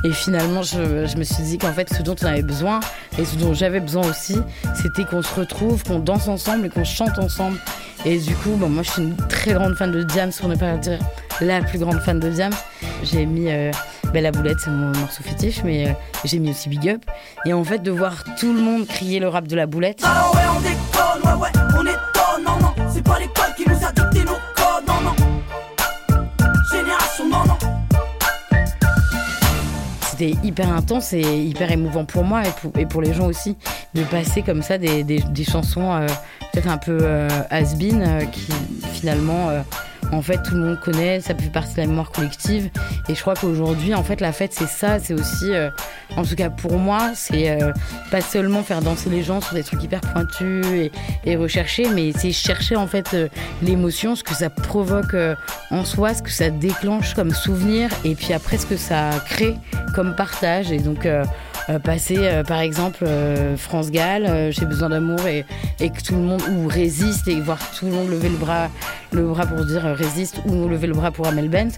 [0.05, 2.81] Et finalement, je, je me suis dit qu'en fait, ce dont on avait besoin
[3.19, 4.39] et ce dont j'avais besoin aussi,
[4.75, 7.59] c'était qu'on se retrouve, qu'on danse ensemble et qu'on chante ensemble.
[8.05, 10.55] Et du coup, bon, moi, je suis une très grande fan de Diams, pour ne
[10.55, 10.99] pas dire
[11.41, 12.55] la plus grande fan de Diams.
[13.03, 13.49] J'ai mis
[14.13, 15.93] ben, la boulette, c'est mon morceau fétiche, mais euh,
[16.25, 17.03] j'ai mis aussi Big Up.
[17.47, 20.01] Et en fait, de voir tout le monde crier le rap de la boulette.
[20.05, 22.75] Ah ouais, on déconne, ouais, ouais, on étonne, non, non.
[22.93, 25.15] C'est pas l'école qui nous a dicté nos codes, non, non.
[26.73, 27.59] Génération, non, non.
[30.11, 33.57] C'était hyper intense et hyper émouvant pour moi et pour, et pour les gens aussi
[33.95, 36.07] de passer comme ça des, des- des chansons euh,
[36.53, 38.49] peut-être un peu euh, has-been euh, qui
[38.95, 39.51] finalement
[40.13, 42.71] en fait tout le monde connaît, ça fait partie de la mémoire collective.
[43.09, 45.71] Et je crois qu'aujourd'hui en fait la fête c'est ça, c'est aussi euh,
[46.17, 47.73] en tout cas pour moi c'est euh,
[48.11, 50.91] pas seulement faire danser les gens sur des trucs hyper pointus et,
[51.25, 53.29] et recherchés mais c'est chercher en fait euh,
[53.63, 55.17] l'émotion, ce que ça provoque
[55.71, 59.55] en soi, ce que ça déclenche comme souvenir et puis après ce que ça crée
[59.95, 60.73] comme partage.
[60.73, 61.07] Et donc
[61.79, 65.45] passer euh, par exemple euh, France Gall, euh, j'ai besoin d'amour et,
[65.81, 68.69] et que tout le monde ou résiste et voir tout le monde lever le bras
[69.13, 71.69] le bras pour dire euh, résiste ou lever le bras pour Amel Bent,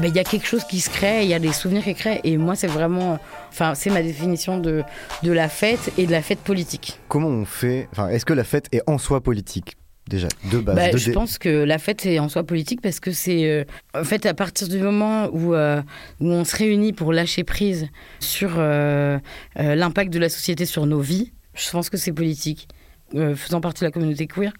[0.00, 1.94] ben, il y a quelque chose qui se crée, il y a des souvenirs qui
[1.94, 3.16] créent et moi c'est vraiment euh,
[3.50, 4.82] enfin c'est ma définition de
[5.22, 6.98] de la fête et de la fête politique.
[7.08, 9.77] Comment on fait Enfin, est-ce que la fête est en soi politique?
[10.08, 12.98] Déjà de base Bah, de je pense que la fête est en soi politique parce
[13.00, 15.80] que c'est euh, en fait à partir du moment où, euh,
[16.20, 17.88] où on se réunit pour lâcher prise
[18.20, 19.18] sur euh,
[19.56, 22.68] l'impact de la société sur nos vies, je pense que c'est politique.
[23.36, 24.52] Faisant partie de la communauté queer,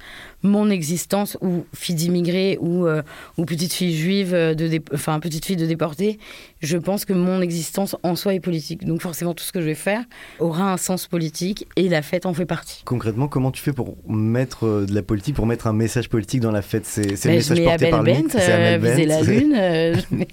[0.42, 3.03] mon existence ou fille d'immigrés ou, euh,
[3.38, 6.18] ou petite fille juive, euh, de enfin petite fille de déportée,
[6.61, 8.85] je pense que mon existence en soi est politique.
[8.85, 10.03] Donc forcément tout ce que je vais faire
[10.38, 12.83] aura un sens politique et la fête en fait partie.
[12.85, 16.40] Concrètement, comment tu fais pour mettre euh, de la politique, pour mettre un message politique
[16.40, 16.87] dans la fête?
[16.87, 19.55] C'est c'est Ben, le message porté Abel par Bent, euh, viser la lune.
[19.57, 20.29] euh, je mets-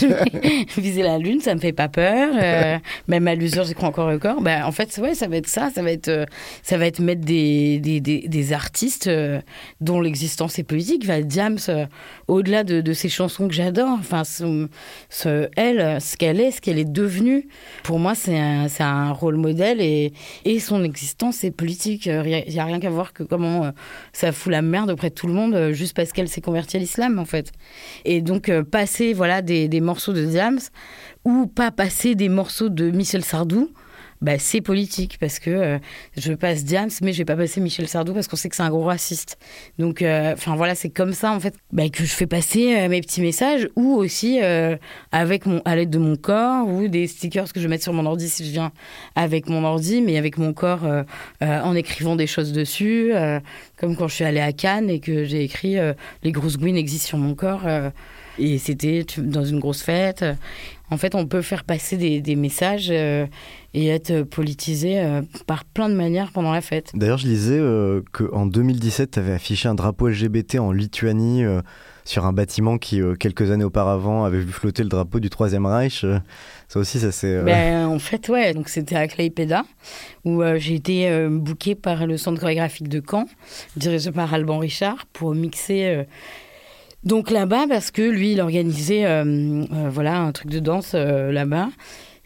[0.00, 2.80] je mets- viser la lune, ça me fait pas peur.
[3.08, 4.40] même à l'usure, j'y crois encore au corps.
[4.40, 5.70] Ben, en fait, ouais, ça va être ça.
[5.74, 6.26] Ça va être,
[6.62, 9.40] ça va être mettre des, des, des, des artistes euh,
[9.80, 11.02] dont l'existence est politique.
[11.04, 11.86] Enfin, Diams, euh,
[12.28, 14.68] au-delà de, de ces chansons que j'adore, enfin, son-
[15.10, 17.48] ce- elle, ce qu'elle est, ce qu'elle est devenue,
[17.82, 20.12] pour moi, c'est un, rôle modèle et,
[20.60, 22.06] son existence est politique.
[22.06, 23.70] Il n'y a rien qu'à voir que comment euh,
[24.12, 26.76] ça fout la merde auprès de tout le monde euh, juste parce qu'elle s'est convertie
[26.76, 27.52] à l'islam, en fait.
[28.04, 30.60] Et donc, euh, passer voilà, des, des morceaux de Diams
[31.24, 33.70] ou pas passer des morceaux de Michel Sardou.
[34.20, 35.78] Bah, c'est politique parce que euh,
[36.16, 38.62] je passe Diams, mais je vais pas passer Michel Sardou parce qu'on sait que c'est
[38.62, 39.38] un gros raciste.
[39.78, 42.88] Donc, euh, enfin voilà, c'est comme ça en fait bah, que je fais passer euh,
[42.88, 44.40] mes petits messages ou aussi
[45.12, 48.06] avec mon, à l'aide de mon corps ou des stickers que je mets sur mon
[48.06, 48.72] ordi si je viens
[49.14, 50.86] avec mon ordi, mais avec mon corps
[51.40, 53.12] en écrivant des choses dessus,
[53.78, 55.76] comme quand je suis allée à Cannes et que j'ai écrit
[56.22, 57.62] les grosses gouines existent sur mon corps.
[58.38, 60.24] Euh, et c'était dans une grosse fête.
[60.90, 63.26] En fait, on peut faire passer des, des messages euh,
[63.72, 66.90] et être politisé euh, par plein de manières pendant la fête.
[66.94, 71.62] D'ailleurs, je lisais euh, qu'en 2017, tu avais affiché un drapeau LGBT en Lituanie euh,
[72.04, 75.64] sur un bâtiment qui, euh, quelques années auparavant, avait vu flotter le drapeau du Troisième
[75.64, 76.04] Reich.
[76.04, 76.18] Euh,
[76.68, 77.28] ça aussi, ça c'est...
[77.34, 79.64] euh, Ben, en fait, ouais, donc c'était à Klaipeda,
[80.26, 83.24] où euh, j'ai été euh, bookée par le centre chorégraphique de Caen,
[83.76, 86.04] dirigé par Alban Richard, pour mixer.
[87.04, 91.30] Donc là-bas, parce que lui, il organisait euh, euh, voilà, un truc de danse euh,
[91.32, 91.68] là-bas.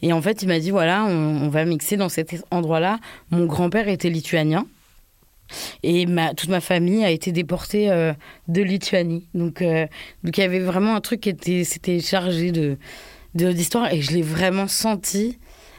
[0.03, 3.01] Et en fait, il m'a dit voilà, on, va mixer dans cet endroit-là.
[3.31, 4.67] Mon grand-père était lituanien.
[5.83, 7.89] Et ma, toute ma famille a été déportée
[8.49, 9.27] de Lituanie.
[9.33, 12.77] Donc, donc il y avait vraiment un truc qui était, c'était chargé de
[13.35, 15.39] d'histoire et je l'ai vraiment senti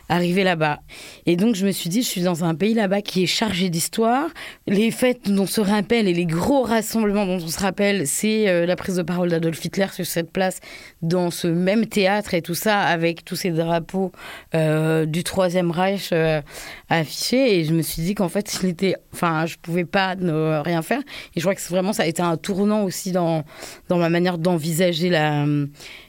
[0.10, 0.80] arriver là-bas.
[1.26, 3.70] Et donc je me suis dit, je suis dans un pays là-bas qui est chargé
[3.70, 4.28] d'histoire.
[4.68, 8.50] Les fêtes dont on se rappelle et les gros rassemblements dont on se rappelle, c'est
[8.50, 10.60] euh, la prise de parole d'Adolf Hitler sur cette place,
[11.02, 14.12] dans ce même théâtre et tout ça, avec tous ces drapeaux
[14.56, 16.42] euh, du Troisième Reich euh,
[16.90, 17.60] affichés.
[17.60, 20.82] Et je me suis dit qu'en fait, il était, enfin, je pouvais pas ne rien
[20.82, 21.02] faire.
[21.36, 23.44] Et je crois que vraiment ça a été un tournant aussi dans
[23.88, 25.46] dans ma manière d'envisager la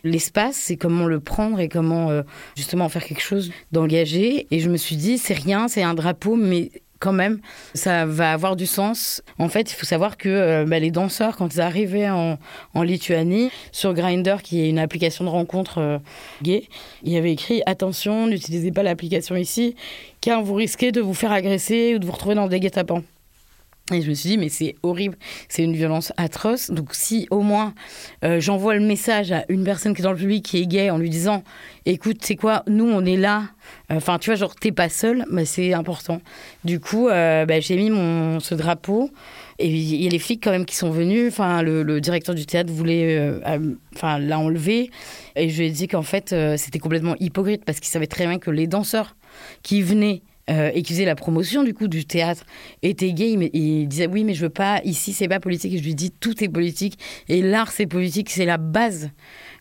[0.04, 2.22] l'espace, c'est comment le prendre et comment euh,
[2.56, 3.50] justement en faire quelque chose
[3.92, 7.40] Et je me suis dit, c'est rien, c'est un drapeau, mais quand même,
[7.74, 9.22] ça va avoir du sens.
[9.38, 12.38] En fait, il faut savoir que euh, bah, les danseurs, quand ils arrivaient en,
[12.74, 15.98] en Lituanie, sur Grindr, qui est une application de rencontre euh,
[16.42, 16.68] gay,
[17.02, 19.74] il y avait écrit attention, n'utilisez pas l'application ici,
[20.20, 23.02] car vous risquez de vous faire agresser ou de vous retrouver dans des guet-apens.
[23.92, 25.16] Et je me suis dit, mais c'est horrible,
[25.48, 26.70] c'est une violence atroce.
[26.70, 27.74] Donc, si au moins
[28.24, 30.90] euh, j'envoie le message à une personne qui est dans le public qui est gay
[30.90, 31.42] en lui disant,
[31.86, 33.44] écoute, c'est quoi, nous on est là.
[33.90, 36.20] Enfin, tu vois, genre, t'es pas seul, mais c'est important.
[36.64, 39.10] Du coup, euh, bah, j'ai mis mon, ce drapeau.
[39.58, 41.28] Et il y a les flics quand même qui sont venus.
[41.28, 44.90] Enfin, le, le directeur du théâtre voulait, euh, enfin, l'a enlevé.
[45.36, 48.38] Et je lui ai dit qu'en fait, c'était complètement hypocrite parce qu'il savait très bien
[48.38, 49.16] que les danseurs
[49.62, 52.44] qui venaient euh, et qui faisait la promotion du coup du théâtre.
[52.82, 55.74] Était gay mais il disait oui mais je veux pas ici c'est pas politique.
[55.74, 56.98] Et je lui dis tout est politique.
[57.28, 58.30] Et l'art c'est politique.
[58.30, 59.10] C'est la base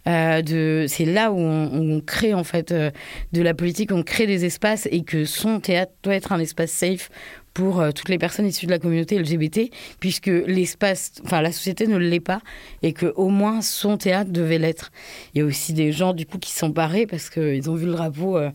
[0.08, 2.92] euh, de c'est là où on, crée en fait euh,
[3.34, 3.92] de la politique.
[3.92, 7.10] On crée des espaces et que son théâtre doit être un espace safe
[7.54, 11.88] pour euh, toutes les personnes issues de la communauté LGBT, puisque l'espace, enfin la société
[11.88, 12.42] ne l'est pas,
[12.84, 14.92] et que au moins son théâtre devait l'être.
[15.34, 17.86] Il y a aussi des gens du coup qui sont parés parce qu'ils ont vu
[17.86, 18.50] le drapeau euh,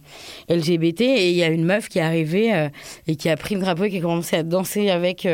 [0.49, 2.69] LGBT, et il y a une meuf qui est arrivée euh,
[3.07, 5.27] et qui a pris le drapeau et qui a commencé à danser avec,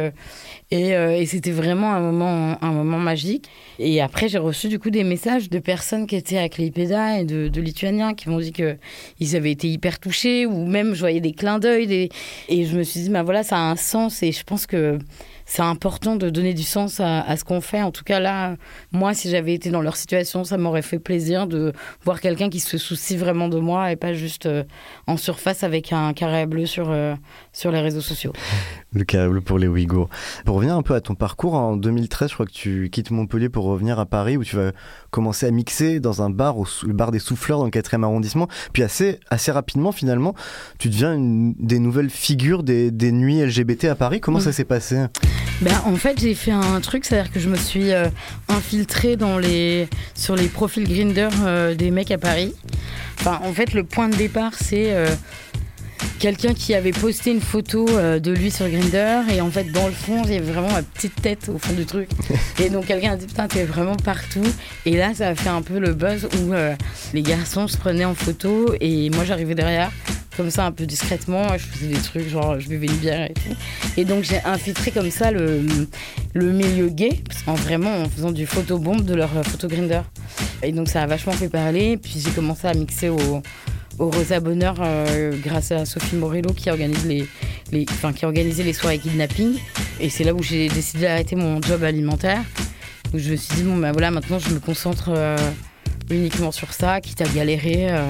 [0.71, 3.47] et, euh, et c'était vraiment un moment, un moment magique.
[3.79, 7.25] Et après j'ai reçu du coup des messages de personnes qui étaient à Klaipeda et
[7.25, 8.77] de, de Lituaniens qui m'ont dit que
[9.19, 12.09] ils avaient été hyper touchés, ou même je voyais des clins d'œil, des...
[12.49, 14.99] et je me suis dit bah voilà ça a un sens et je pense que
[15.51, 17.83] c'est important de donner du sens à, à ce qu'on fait.
[17.83, 18.55] En tout cas, là,
[18.93, 21.73] moi, si j'avais été dans leur situation, ça m'aurait fait plaisir de
[22.05, 24.63] voir quelqu'un qui se soucie vraiment de moi et pas juste euh,
[25.09, 27.17] en surface avec un carré bleu sur, euh,
[27.53, 28.33] sur les réseaux sociaux.
[28.93, 30.09] Le câble pour les Ouïghours.
[30.45, 33.49] Pour revenir un peu à ton parcours, en 2013, je crois que tu quittes Montpellier
[33.49, 34.71] pour revenir à Paris où tu vas
[35.11, 38.47] commencer à mixer dans un bar, au, le bar des Souffleurs dans le 4e arrondissement.
[38.73, 40.37] Puis assez, assez rapidement, finalement,
[40.79, 44.21] tu deviens une des nouvelles figures des, des nuits LGBT à Paris.
[44.21, 45.07] Comment ça s'est passé?
[45.61, 48.07] Ben, en fait, j'ai fait un truc, c'est-à-dire que je me suis euh,
[48.49, 52.55] infiltrée dans les, sur les profils Grinder euh, des mecs à Paris.
[53.19, 55.15] Enfin, en fait, le point de départ, c'est euh,
[56.19, 59.93] quelqu'un qui avait posté une photo de lui sur Grinder et en fait, dans le
[59.93, 62.09] fond, il y avait vraiment ma petite tête au fond du truc.
[62.59, 64.47] Et donc, quelqu'un a dit Putain, t'es vraiment partout.
[64.87, 66.53] Et là, ça a fait un peu le buzz où
[67.13, 69.91] les garçons se prenaient en photo et moi, j'arrivais derrière
[70.41, 73.35] comme ça un peu discrètement je faisais des trucs genre je buvais une bière et
[73.35, 73.55] tout.
[73.99, 75.67] Et donc j'ai infiltré comme ça le,
[76.33, 80.01] le milieu gay en vraiment en faisant du photobombe de leur photo grinder.
[80.63, 81.99] Et donc ça a vachement fait parler.
[81.99, 83.43] Puis j'ai commencé à mixer au
[83.99, 87.27] au Rosa Bonheur euh, grâce à Sophie Morello qui organise les,
[87.71, 89.59] les enfin qui organisait les soirées kidnapping.
[90.01, 92.43] Et c'est là où j'ai décidé d'arrêter mon job alimentaire.
[93.13, 95.37] Où je me suis dit bon ben voilà maintenant je me concentre euh,
[96.09, 98.05] uniquement sur ça quitte à galérer euh,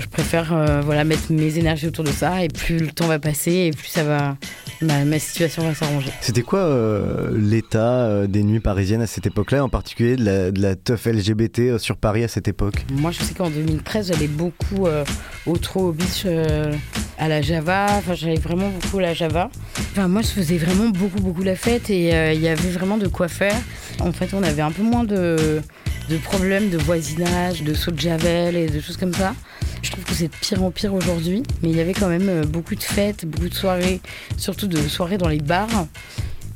[0.00, 3.18] je préfère euh, voilà, mettre mes énergies autour de ça et plus le temps va
[3.18, 4.36] passer et plus ça va
[4.82, 6.10] ma, ma situation va s'arranger.
[6.20, 10.50] C'était quoi euh, l'état euh, des nuits parisiennes à cette époque-là, en particulier de la,
[10.50, 12.84] de la teuf LGBT euh, sur Paris à cette époque?
[12.92, 15.04] Moi, je sais qu'en 2013, j'allais beaucoup euh,
[15.46, 16.72] au Throw Beach euh,
[17.18, 17.86] à la Java.
[17.98, 19.50] Enfin, j'allais vraiment beaucoup à la Java.
[19.92, 22.98] Enfin, moi, je faisais vraiment beaucoup, beaucoup la fête et euh, il y avait vraiment
[22.98, 23.56] de quoi faire.
[24.00, 25.62] En fait, on avait un peu moins de,
[26.08, 29.34] de problèmes de voisinage, de saut de javel et de choses comme ça.
[29.86, 32.28] Je trouve que c'est de pire en pire aujourd'hui, mais il y avait quand même
[32.28, 34.00] euh, beaucoup de fêtes, beaucoup de soirées,
[34.36, 35.86] surtout de soirées dans les bars.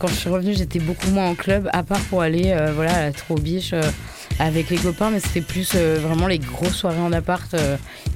[0.01, 2.95] Quand je suis revenue, j'étais beaucoup moins en club, à part pour aller euh, voilà,
[2.95, 3.83] à la Trobiche euh,
[4.39, 7.55] avec les copains, mais c'était plus euh, vraiment les grosses soirées en appart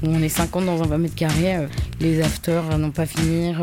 [0.02, 1.58] où on est 50 dans un 20 mètres carrés.
[2.00, 3.62] les afters n'ont pas finir.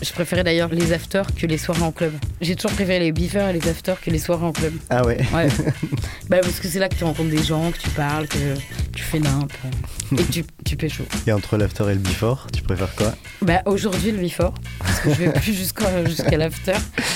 [0.00, 2.12] Je préférais d'ailleurs les afters que les soirées en club.
[2.40, 4.72] J'ai toujours préféré les beefers et les afters que les soirées en club.
[4.88, 5.48] Ah ouais Ouais.
[6.30, 8.54] bah, parce que c'est là que tu rencontres des gens, que tu parles, que
[8.94, 9.68] tu fais nimp euh,
[10.12, 11.04] et que tu, tu pécho.
[11.26, 13.14] Et entre l'after et le before, tu préfères quoi?
[13.42, 16.72] Bah aujourd'hui le before, parce que je vais plus jusqu'à l'after.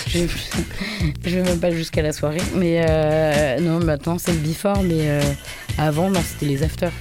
[0.09, 0.51] Je vais, plus-
[1.25, 2.41] je vais même pas jusqu'à la soirée.
[2.57, 5.23] Mais euh, non, maintenant c'est le before, mais euh,
[5.79, 6.93] avant non, c'était les afters.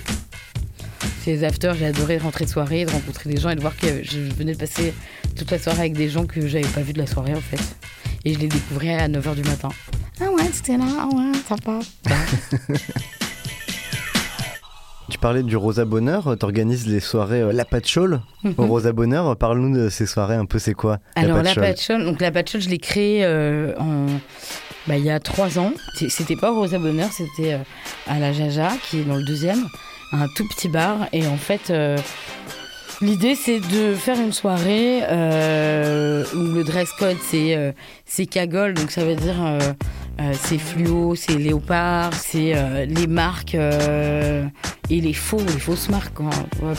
[1.24, 3.78] C'est les afters, j'ai adoré rentrer de soirée, de rencontrer des gens et de voir
[3.78, 4.94] que je venais de passer
[5.38, 7.62] toute la soirée avec des gens que j'avais pas vu de la soirée en fait.
[8.26, 9.70] Et je les découvrais à 9h du matin.
[10.22, 11.80] Ah ouais, c'était là, ah ouais, sympa.
[15.24, 18.20] Tu parlais du Rosa Bonheur, t'organises les soirées euh, La Patchole
[18.58, 19.38] au Rosa Bonheur.
[19.38, 22.68] Parle-nous de ces soirées un peu, c'est quoi Alors la Patchole donc la patchole, je
[22.68, 24.08] l'ai créée euh, en,
[24.86, 25.72] bah, il y a trois ans.
[26.10, 27.60] C'était pas au Rosa Bonheur, c'était euh,
[28.06, 29.66] à la Jaja, qui est dans le deuxième,
[30.12, 31.08] un tout petit bar.
[31.14, 31.98] Et en fait, euh,
[33.00, 39.06] l'idée c'est de faire une soirée euh, où le dress code c'est cagole, donc ça
[39.06, 39.38] veut dire
[40.34, 44.46] c'est fluo, c'est léopard, c'est euh, les marques euh,
[44.90, 46.20] et les faux, les fausses marques.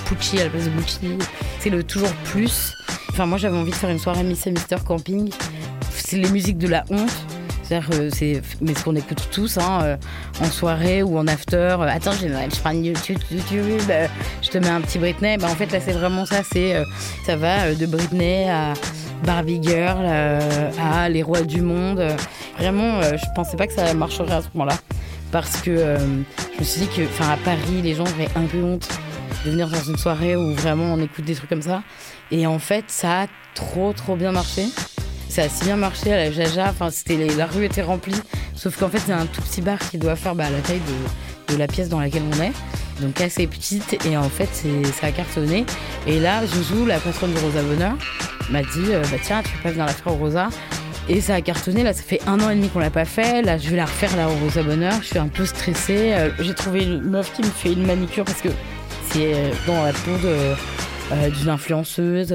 [0.07, 1.19] Pucci à la place de Gucci,
[1.61, 2.73] c'est le toujours plus.
[3.11, 5.31] Enfin, moi j'avais envie de faire une soirée Miss Mister Camping.
[5.91, 7.13] C'est les musiques de la honte.
[7.63, 9.97] C'est-à-dire, euh, c'est, mais ce qu'on écoute tous, hein, euh,
[10.43, 11.57] en soirée ou en after.
[11.57, 14.07] Euh, Attends, je, je prends YouTube, YouTube, euh,
[14.43, 15.39] je te mets un petit Britney.
[15.39, 16.43] Bah, en fait, là, c'est vraiment ça.
[16.53, 16.85] C'est, euh,
[17.25, 18.75] ça va euh, de Britney à
[19.25, 22.05] Barbie Girl, euh, à Les Rois du Monde.
[22.59, 24.77] Vraiment, euh, je pensais pas que ça marcherait à ce moment-là.
[25.33, 25.99] Parce que euh,
[26.55, 28.89] je me suis dit que, enfin, à Paris, les gens auraient un peu honte
[29.45, 31.83] de venir dans une soirée où vraiment on écoute des trucs comme ça.
[32.31, 34.67] Et en fait, ça a trop, trop bien marché.
[35.29, 36.69] Ça a si bien marché à la Jaja.
[36.71, 38.21] Enfin, c'était la rue était remplie.
[38.55, 40.81] Sauf qu'en fait, c'est un tout petit bar qui doit faire bah, la taille
[41.49, 42.53] de la pièce dans laquelle on est.
[43.01, 44.05] Donc assez petite.
[44.07, 44.49] Et en fait,
[45.01, 45.65] ça a cartonné.
[46.07, 47.95] Et là, Zouzou, la patronne du Rosa Bonheur,
[48.51, 50.49] m'a dit euh, bah, Tiens, tu peux pas venir la faire au Rosa.
[51.09, 53.43] Et ça a cartonné, là ça fait un an et demi qu'on l'a pas fait,
[53.43, 56.31] là je vais la refaire là au Rosa Bonheur, je suis un peu stressée, Euh,
[56.41, 58.49] j'ai trouvé une meuf qui me fait une manicure parce que
[59.11, 60.13] c'est euh, dans la peau
[61.39, 62.35] d'une influenceuse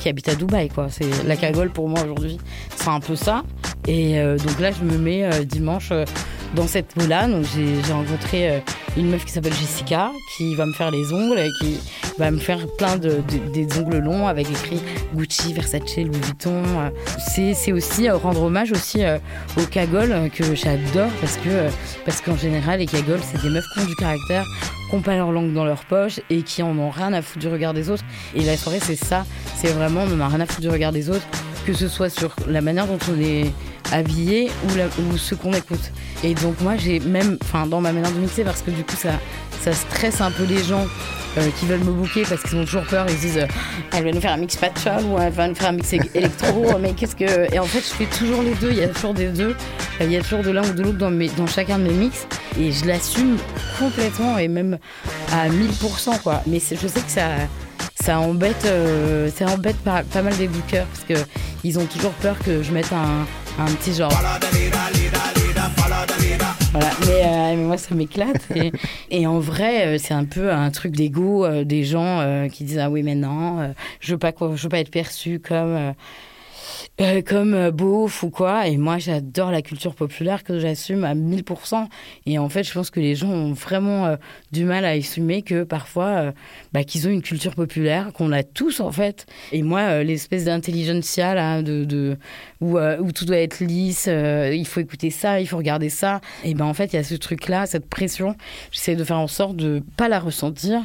[0.00, 2.38] qui habite à Dubaï quoi, c'est la cagole pour moi aujourd'hui,
[2.74, 3.44] c'est un peu ça,
[3.86, 5.92] et donc là je me mets dimanche
[6.56, 8.60] dans cette peau là, donc j'ai, rencontré
[8.96, 11.78] une meuf qui s'appelle Jessica qui va me faire les ongles, et qui
[12.18, 14.80] va me faire plein de, de- des ongles longs avec écrit
[15.14, 16.62] Gucci, Versace, Louis Vuitton.
[17.34, 19.18] C'est, aussi euh, rendre hommage aussi euh,
[19.56, 21.68] aux cagoles euh, que j'adore parce que
[22.04, 24.44] parce qu'en général les cagoles c'est des meufs qui ont du caractère,
[24.90, 27.38] qui n'ont pas leur langue dans leur poche et qui en ont rien à foutre
[27.46, 28.04] du regard des autres.
[28.34, 29.24] Et la soirée c'est ça,
[29.56, 31.26] c'est vraiment on en rien à foutre du regard des autres,
[31.66, 33.50] que ce soit sur la manière dont on est
[33.92, 35.90] habillé ou, la- ou ce qu'on écoute.
[36.24, 38.96] Et donc moi j'ai même, enfin dans ma manière de mixer parce que du coup
[38.96, 39.10] ça
[39.62, 40.84] ça stresse un peu les gens
[41.38, 43.06] euh, qui veulent me bouquer parce qu'ils ont toujours peur.
[43.08, 43.46] Ils se disent, euh,
[43.92, 46.66] elle va nous faire un mix patchol ou elle va nous faire un mix électro.
[46.80, 47.52] mais qu'est-ce que.
[47.54, 48.70] Et en fait, je fais toujours les deux.
[48.72, 49.54] Il y a toujours des deux.
[50.00, 51.28] Il y a toujours de l'un ou de l'autre dans, mes...
[51.28, 52.26] dans chacun de mes mix.
[52.58, 53.36] Et je l'assume
[53.78, 54.78] complètement et même
[55.32, 56.20] à 1000%.
[56.22, 56.42] Quoi.
[56.48, 57.28] Mais je sais que ça.
[58.00, 61.26] Ça embête, euh, ça embête pas, pas mal des bookers parce que
[61.64, 63.26] ils ont toujours peur que je mette un,
[63.62, 64.10] un petit genre.
[66.72, 68.42] Voilà, mais, euh, mais moi ça m'éclate.
[68.56, 68.72] Et,
[69.10, 72.64] et en vrai, euh, c'est un peu un truc d'ego euh, des gens euh, qui
[72.64, 73.68] disent ah oui mais non, euh,
[74.00, 75.94] je veux pas quoi, je veux pas être perçu comme
[77.00, 78.68] euh, comme euh, beauf ou quoi.
[78.68, 81.86] Et moi j'adore la culture populaire que j'assume à 1000%.
[82.26, 84.16] Et en fait, je pense que les gens ont vraiment euh,
[84.52, 86.34] du mal à assumer que parfois
[86.72, 89.26] bah, qu'ils ont une culture populaire qu'on a tous en fait.
[89.52, 92.18] Et moi, l'espèce d'intelligentsia là, de, de
[92.60, 96.20] où, où tout doit être lisse, il faut écouter ça, il faut regarder ça.
[96.44, 98.36] Et ben en fait, il y a ce truc-là, cette pression.
[98.70, 100.82] J'essaie de faire en sorte de pas la ressentir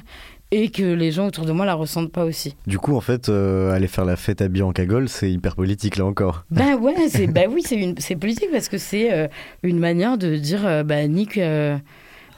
[0.52, 2.56] et que les gens autour de moi la ressentent pas aussi.
[2.68, 5.98] Du coup, en fait, euh, aller faire la fête habillée en cagole, c'est hyper politique
[5.98, 6.46] là encore.
[6.52, 7.62] Ben ouais, c'est bah oui,
[7.98, 9.28] c'est politique parce que c'est euh,
[9.64, 11.78] une manière de dire euh, bah nique euh,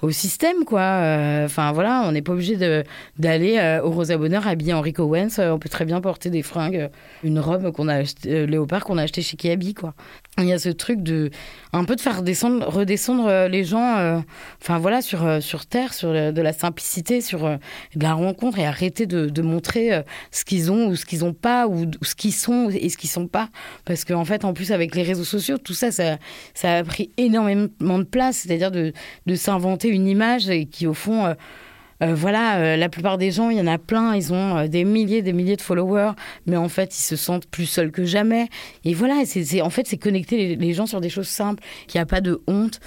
[0.02, 1.02] au système, quoi.
[1.44, 2.86] Enfin voilà, on n'est pas obligé de-
[3.18, 5.40] d'aller au Rosa Bonheur habillé en Rick Owens.
[5.40, 6.90] On peut très bien porter des fringues,
[7.22, 9.94] une robe qu'on a acheté, léopard qu'on a acheté chez Kiabi, quoi.
[10.40, 11.30] Il y a ce truc de
[11.74, 14.20] un peu de faire descendre, redescendre euh, les gens, euh,
[14.62, 18.66] enfin voilà, sur euh, sur terre, sur de la simplicité, sur de la rencontre et
[18.66, 22.70] arrêter de, montrer ce qu'ils ont ou ce qu'ils ont pas ou, ce qu'ils sont
[22.70, 23.50] et ce qu'ils sont pas,
[23.86, 26.18] parce qu'en fait, en plus avec les réseaux sociaux, tout ça, ça,
[26.54, 28.94] ça a pris énormément de place, c'est-à-dire de
[29.26, 31.36] de s'inventer une image et qui au fond
[32.02, 34.68] euh, voilà, euh, la plupart des gens, il y en a plein, ils ont euh,
[34.68, 36.12] des milliers, des milliers de followers,
[36.46, 38.48] mais en fait, ils se sentent plus seuls que jamais.
[38.86, 42.00] Et voilà, c'est- en fait, c'est connecter les, les gens sur des choses simples, qu'il
[42.00, 42.80] n'y a pas de honte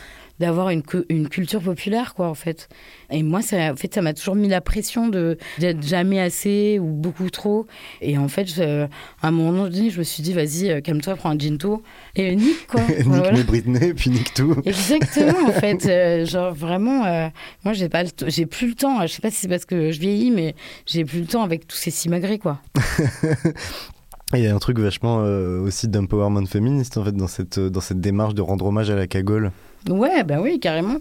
[0.43, 2.68] d'avoir une, une culture populaire, quoi, en fait.
[3.11, 6.78] Et moi, ça, en fait, ça m'a toujours mis la pression de, d'être jamais assez
[6.78, 7.66] ou beaucoup trop.
[8.01, 8.88] Et en fait, je- à
[9.28, 11.82] un moment donné, je me suis dit, vas-y, euh, calme-toi, prends un ginto
[12.16, 12.80] et nique, quoi.
[12.88, 13.32] nique Voilà.
[13.32, 14.57] mes Britney, puis nique tout.
[14.66, 15.86] Exactement, en fait.
[15.86, 17.28] Euh, genre, vraiment, euh,
[17.64, 19.01] moi, j'ai pas j'ai plus le temps.
[19.03, 20.55] Je sais pas si c'est parce que je vieillis, mais
[20.86, 22.61] j'ai plus le temps avec tous ces simagrées, quoi.
[24.34, 27.82] Il y a un truc vachement euh, aussi d'empowerment féministe en fait dans cette, dans
[27.82, 29.53] cette démarche de rendre hommage à la cagole.
[29.88, 30.96] Ouais, bah oui, carrément.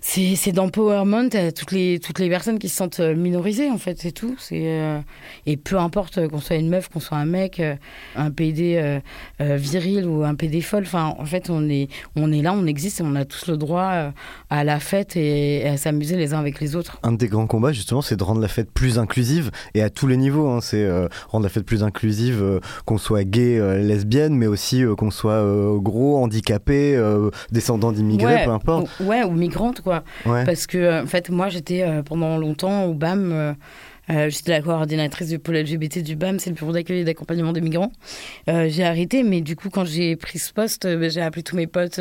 [0.00, 3.98] C'est, d'empowerment à toutes les, toutes les personnes qui se sentent euh, minorisées, en fait,
[4.00, 4.34] c'est tout.
[4.52, 4.98] Euh,
[5.46, 7.74] et peu importe euh, qu'on soit une meuf, qu'on soit un mec, euh,
[8.16, 9.00] un PD euh,
[9.40, 12.66] euh, viril ou un PD folle, enfin, en fait, on est, on est là, on
[12.66, 14.10] existe et on a tous le droit euh,
[14.50, 16.98] à la fête et, à s'amuser les uns avec les autres.
[17.02, 20.06] Un des grands combats justement c'est de rendre la fête plus inclusive et à tous
[20.06, 20.48] les niveaux.
[20.48, 20.60] hein.
[20.60, 24.82] C'est euh, rendre la fête plus inclusive, euh, qu'on soit gay, euh, lesbienne, mais aussi
[24.84, 27.92] euh, qu'on soit euh, gros, handicapé, euh, descendant
[28.26, 28.88] Ouais, peu importe.
[29.00, 30.04] ou- Ouais, ou migrante, quoi.
[30.26, 30.44] Ouais.
[30.44, 33.30] Parce que, euh, en fait, moi, j'étais euh, pendant longtemps au BAM.
[33.32, 33.52] euh,
[34.10, 37.52] euh, j'étais la coordinatrice du pôle LGBT du BAM, c'est le bureau d'accueil et d'accompagnement
[37.52, 37.92] des migrants.
[38.48, 41.44] Euh, j'ai arrêté, mais du coup, quand j'ai pris ce poste, euh, ben, j'ai appelé
[41.44, 42.00] tous mes potes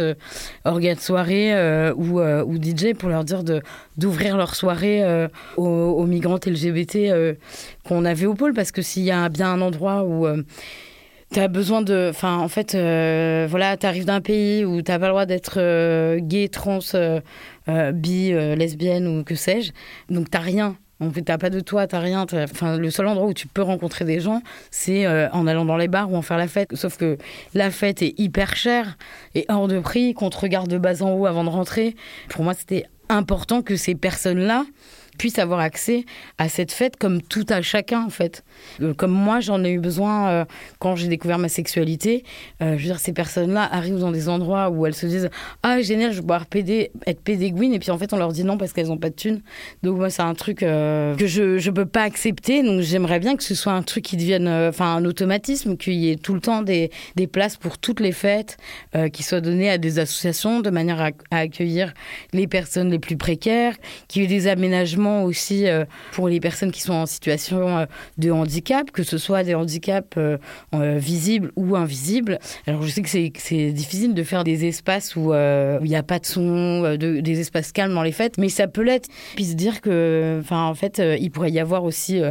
[0.65, 1.53] orgas de soirée
[1.95, 3.61] ou, ou DJ pour leur dire de
[3.97, 7.37] d'ouvrir leur soirée aux, aux migrantes LGBT
[7.87, 10.25] qu'on avait au pôle, parce que s'il y a bien un endroit où
[11.31, 12.07] T'as besoin de.
[12.09, 16.19] Enfin, en fait, euh, voilà, t'arrives d'un pays où t'as pas le droit d'être euh,
[16.19, 17.21] gay, trans, euh,
[17.93, 19.71] bi, lesbienne ou que sais-je.
[20.13, 20.75] Donc t'as rien.
[20.99, 22.25] En fait, t'as pas de toi, t'as rien.
[22.33, 25.87] Enfin, le seul endroit où tu peux rencontrer des gens, c'est en allant dans les
[25.87, 26.75] bars ou en faire la fête.
[26.75, 27.17] Sauf que
[27.55, 28.97] la fête est hyper chère
[29.33, 31.95] et hors de prix, qu'on te regarde de bas en haut avant de rentrer.
[32.29, 34.65] Pour moi, c'était important que ces personnes-là
[35.17, 36.05] puissent avoir accès
[36.37, 38.43] à cette fête comme tout à chacun en fait.
[38.81, 40.45] Euh, comme moi j'en ai eu besoin euh,
[40.79, 42.23] quand j'ai découvert ma sexualité.
[42.61, 45.29] Euh, je veux dire ces personnes-là arrivent dans des endroits où elles se disent
[45.63, 48.43] ah génial je vais pouvoir PD, être pédéguine et puis en fait on leur dit
[48.43, 49.41] non parce qu'elles ont pas de thunes.
[49.83, 53.43] Donc moi c'est un truc que je je peux pas accepter donc j'aimerais bien que
[53.43, 56.61] ce soit un truc qui devienne enfin un automatisme qu'il y ait tout le temps
[56.61, 58.57] des des places pour toutes les fêtes
[59.13, 61.93] qui soient données à des associations de manière à, accueillir
[62.33, 63.75] les personnes les plus précaires,
[64.07, 65.65] qu'il y ait des aménagements aussi
[66.11, 67.87] pour les personnes qui sont en situation
[68.17, 68.50] de handicap,
[68.91, 70.37] que ce soit des handicaps euh,
[70.75, 72.39] euh, visibles ou invisibles.
[72.67, 76.03] Alors je sais que c'est difficile de faire des espaces où euh, il n'y a
[76.03, 79.09] pas de son, de- des espaces calmes dans les fêtes, mais ça peut l'être.
[79.35, 82.21] Puis se dire que, enfin en fait, il pourrait y avoir aussi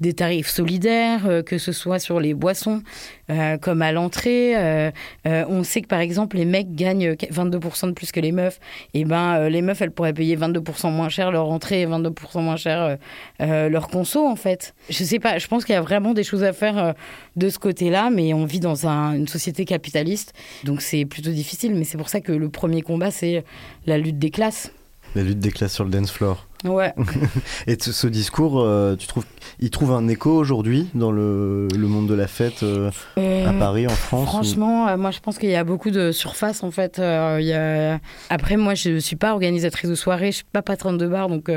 [0.00, 2.82] des tarifs solidaires, que ce soit sur les boissons,
[3.30, 4.56] euh, comme à l'entrée.
[4.56, 4.90] euh,
[5.26, 8.60] euh, on sait que par exemple les mecs gagnent 22% de plus que les meufs.
[8.94, 12.40] Et ben euh, les meufs elles pourraient payer 22% moins cher leur entrée et 22%
[12.42, 12.96] moins cher
[13.40, 14.74] leur conso en fait.
[14.90, 16.94] Je sais pas, je pense qu'il y a vraiment des choses à faire
[17.36, 20.32] de ce côté-là, mais on vit dans un- une société capitaliste,
[20.64, 21.74] donc c'est plutôt difficile.
[21.74, 23.44] Mais c'est pour ça que le premier combat c'est
[23.86, 24.70] la lutte des classes.
[25.14, 26.46] La lutte des classes sur le dance floor.
[26.64, 26.92] Ouais.
[27.66, 29.24] Et ce, discours, euh, tu trouves,
[29.60, 33.58] il trouve un écho aujourd'hui dans le, le monde de la fête euh, à Euh,
[33.58, 36.62] Paris, en France ou- Franchement, euh, moi je pense qu'il y a beaucoup de surface
[36.62, 36.96] en fait.
[36.98, 38.00] Il y a...
[38.30, 41.50] Après, moi je suis pas organisatrice de soirée, je suis pas patronne de bar, donc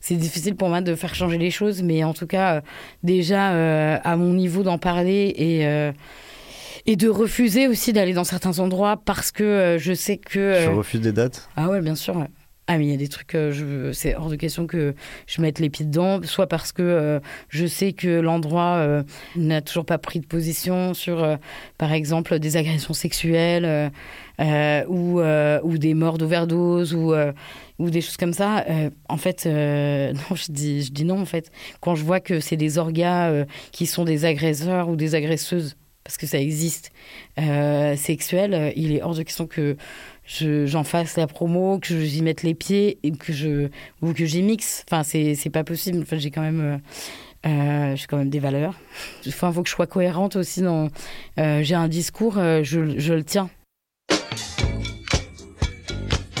[0.00, 1.82] c'est difficile pour moi de faire changer les choses.
[1.82, 2.62] Mais en tout cas,
[3.02, 5.92] déjà à mon niveau d'en parler et.
[6.86, 10.38] et de refuser aussi d'aller dans certains endroits parce que euh, je sais que.
[10.38, 11.48] Euh, refuses des dates?
[11.56, 12.14] Ah ouais, bien sûr.
[12.16, 12.28] ouais.
[12.66, 14.94] Ah mais il y a des trucs, euh, c'est hors de question que
[15.26, 19.02] je mette les pieds dedans, soit parce que euh, je sais que l'endroit euh,
[19.36, 21.38] n'a toujours pas pris de position sur,
[21.76, 23.92] par exemple, des agressions sexuelles
[24.88, 27.12] ou, ou des morts d'overdose ou,
[27.78, 28.64] ou des choses comme ça.
[29.10, 31.50] En fait, non, je dis, je dis non en fait.
[31.80, 36.16] Quand je vois que c'est des orgas qui sont des agresseurs ou des agresseuses, parce
[36.16, 36.92] que ça existe,
[37.96, 39.76] sexuels, euh, il est hors de question que
[40.26, 43.68] je- j'en fasse la promo, que j'y mette les pieds et que je
[44.02, 44.84] ou que j'y mixe.
[44.90, 46.00] Enfin, c'est pas possible.
[46.02, 48.74] Enfin, j'ai quand même euh, euh, j'ai quand même des valeurs.
[49.28, 50.88] Enfin, faut que je sois cohérente aussi dans.
[51.38, 53.50] euh, j'ai un discours, je, je le tiens.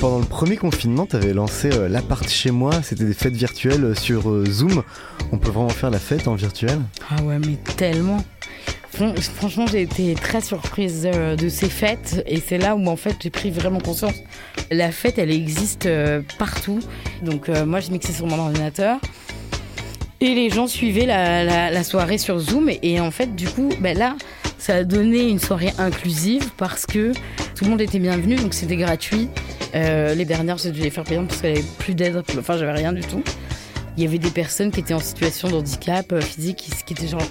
[0.04, 2.72] Pendant le premier confinement, tu avais lancé euh, l'appart chez moi.
[2.82, 4.82] C'était des fêtes virtuelles euh, sur euh, Zoom.
[5.32, 6.78] On peut vraiment faire la fête en virtuel?
[7.08, 8.22] Ah ouais, mais tellement.
[8.92, 13.16] Fran- Franchement, j'ai été très surprise de ces fêtes et c'est là où en fait
[13.18, 14.12] j'ai pris vraiment conscience.
[14.70, 15.88] La fête, elle existe
[16.38, 16.80] partout.
[17.22, 18.98] Donc moi, je mixais sur mon ordinateur
[20.20, 24.16] et les gens suivaient la, soirée sur Zoom et en fait, du coup, ben là,
[24.58, 27.12] ça a donné une soirée inclusive parce que
[27.54, 29.28] tout le monde était bienvenu, donc c'était gratuit.
[29.74, 32.56] Euh, les dernières, j'ai dû les faire payantes parce qu'il n'y avait plus d'aide, enfin,
[32.56, 33.22] j'avais rien du tout.
[33.96, 36.94] Il y avait des personnes qui étaient en situation de handicap euh, physique, qui, qui
[36.94, 37.22] étaient genre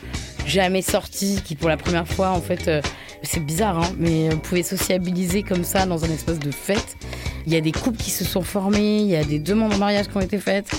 [0.45, 2.82] jamais sorties, qui pour la première fois, en fait, euh,
[3.24, 6.97] c'est bizarre, hein, mais euh, pouvaient sociabiliser comme ça dans un espace de fête.
[7.47, 9.78] Il y a des couples qui se sont formés, il y a des demandes en
[9.78, 10.69] mariage qui ont été faites.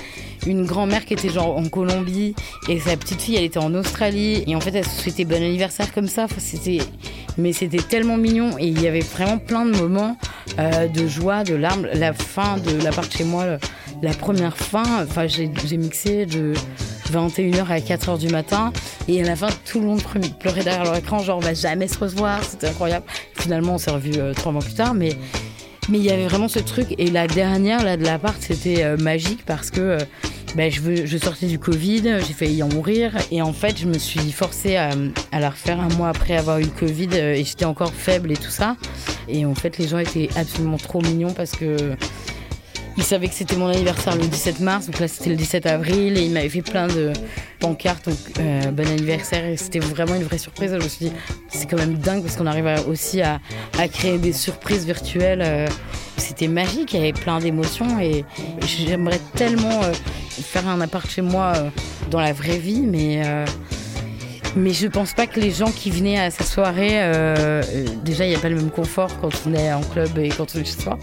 [0.46, 2.34] Une grand-mère qui était genre en Colombie
[2.68, 4.44] et sa petite fille, elle était en Australie.
[4.46, 6.26] Et en fait, elle se souhaitait bon anniversaire comme ça.
[7.38, 10.18] Mais c'était tellement mignon et il y avait vraiment plein de moments
[10.58, 11.88] euh, de joie, de larmes.
[11.94, 13.58] La fin de l'appart chez moi,
[14.02, 16.52] la première fin, enfin, j'ai mixé de
[17.14, 18.72] 21h à 4h du matin
[19.08, 20.02] et à la fin, tout le monde
[20.40, 22.42] pleurait derrière leur écran, genre on va jamais se revoir.
[22.42, 23.06] C'était incroyable.
[23.34, 25.16] Finalement, on s'est revus euh, trois mois plus tard, mais
[25.90, 26.94] mais il y avait vraiment ce truc.
[26.98, 29.98] Et la dernière, là, de l'appart, c'était euh, magique parce que euh,
[30.56, 33.12] ben, je, sortais du Covid, j'ai failli en mourir.
[33.30, 34.90] Et en fait, je me suis forcée à,
[35.30, 38.36] à la refaire un mois après avoir eu le Covid et j'étais encore faible et
[38.36, 38.76] tout ça.
[39.28, 41.96] Et en fait, les gens étaient absolument trop mignons parce que.
[42.96, 46.16] Ils savaient que c'était mon anniversaire le 17 mars, donc là c'était le 17 avril,
[46.16, 47.12] et ils m'avaient fait plein de
[47.58, 50.70] pancartes, donc euh, bon anniversaire, et c'était vraiment une vraie surprise.
[50.72, 51.12] Je me suis dit,
[51.48, 53.40] c'est quand même dingue parce qu'on arrive aussi à,
[53.78, 55.42] à créer des surprises virtuelles.
[55.42, 55.66] euh,
[56.16, 58.24] c'était magique, il y avait plein d'émotions, et
[58.64, 59.92] j'aimerais tellement euh,
[60.30, 61.70] faire un appart chez moi euh,
[62.10, 63.22] dans la vraie vie, mais.
[64.56, 68.24] Mais je pense pas que les gens qui venaient à sa soirée, euh, euh, déjà
[68.24, 70.60] il n'y a pas le même confort quand on est en club et quand on
[70.60, 70.98] est chez soi,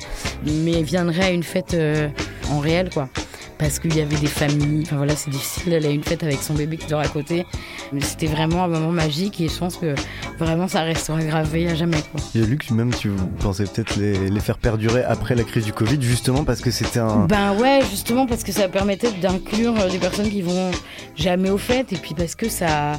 [0.45, 2.07] mais viendraient à une fête euh,
[2.49, 3.09] en réel quoi.
[3.57, 5.73] Parce qu'il y avait des familles, enfin voilà, c'est difficile.
[5.73, 7.45] Elle a une fête avec son bébé qui dort à côté.
[7.93, 9.93] Mais c'était vraiment un moment magique et je pense que
[10.39, 12.19] vraiment ça restera gravé à jamais quoi.
[12.33, 16.01] A Luc, même tu pensais peut-être les, les faire perdurer après la crise du Covid,
[16.01, 17.27] justement parce que c'était un.
[17.27, 20.71] Ben ouais, justement parce que ça permettait d'inclure des personnes qui vont
[21.15, 22.93] jamais aux fêtes et puis parce que ça.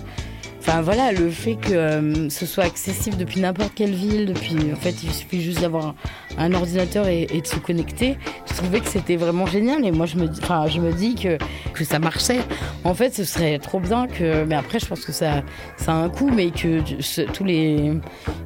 [0.65, 4.77] Enfin voilà, le fait que euh, ce soit accessible depuis n'importe quelle ville, depuis en
[4.77, 5.97] fait il suffit juste d'avoir
[6.39, 8.17] un, ordinateur et, de se connecter.
[8.47, 11.17] Je trouvais que c'était vraiment génial et moi je me, dis- enfin je me dis
[11.17, 11.37] que
[11.85, 12.39] ça marchait.
[12.85, 15.43] En fait, ce serait trop bien que, mais après je pense que ça
[15.77, 17.95] ça a un coût, mais que ce- tous les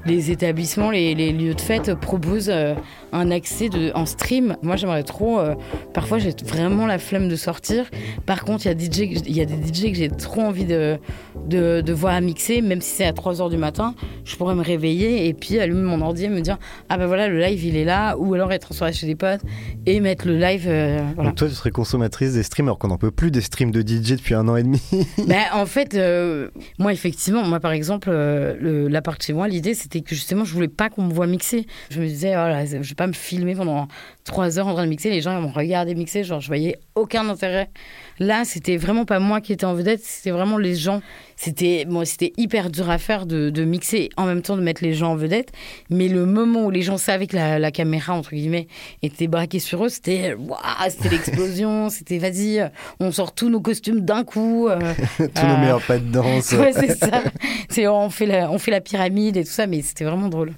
[0.07, 2.75] les établissements, les, les lieux de fête proposent euh,
[3.12, 4.57] un accès de, en stream.
[4.62, 5.38] Moi, j'aimerais trop.
[5.38, 5.54] euh,
[5.94, 7.84] parfois, j'ai vraiment la flemme de sortir.
[8.26, 10.98] Par contre, il y, y a des DJ que j'ai trop envie de,
[11.46, 13.94] de, de voir à mixer, même si c'est à 3 h du matin.
[14.24, 17.28] Je pourrais me réveiller et puis allumer mon ordi et me dire Ah ben voilà,
[17.28, 18.16] le live il est là.
[18.18, 19.40] Ou alors être en soirée chez des potes
[19.86, 20.64] et mettre le live.
[20.66, 21.30] euh, voilà.
[21.30, 23.80] Donc toi, tu serais consommatrice des streams alors qu'on n'en peut plus des streams de
[23.80, 24.82] DJ depuis un an et demi.
[25.26, 26.48] Ben, en fait, euh,
[26.78, 30.68] moi, effectivement, moi, par exemple, euh, l'appart chez moi, l'idée, c'était que justement, je voulais
[30.68, 31.66] pas qu'on me voit mixer.
[31.90, 33.88] Je me disais, oh là, je vais pas me filmer pendant
[34.27, 35.09] trois heures en train de mixer.
[35.09, 36.24] Les gens, me regarder mixer.
[36.24, 37.70] Genre, je voyais aucun intérêt.
[38.18, 41.01] Là, c'était vraiment pas moi qui étais en vedette, c'était vraiment les gens.
[41.37, 44.83] C'était moi, c'était hyper dur à faire de, de mixer en même temps de mettre
[44.83, 45.53] les gens en vedette.
[45.91, 48.68] Mais le moment où les gens savaient que la, la caméra, entre guillemets,
[49.03, 50.59] était braquée sur eux, c'était waouh,
[50.89, 51.91] c'était l'explosion.
[51.91, 52.70] c'était vas-y,
[53.01, 54.68] on sort tous nos costumes d'un coup.
[54.68, 54.79] euh,
[55.18, 56.53] Tous nos euh, meilleurs pas de danse.
[56.57, 57.22] Ouais, c'est ça.
[57.68, 60.53] C'est, on, fait la, on fait la pyramide et tout ça, mais c'était vraiment drôle.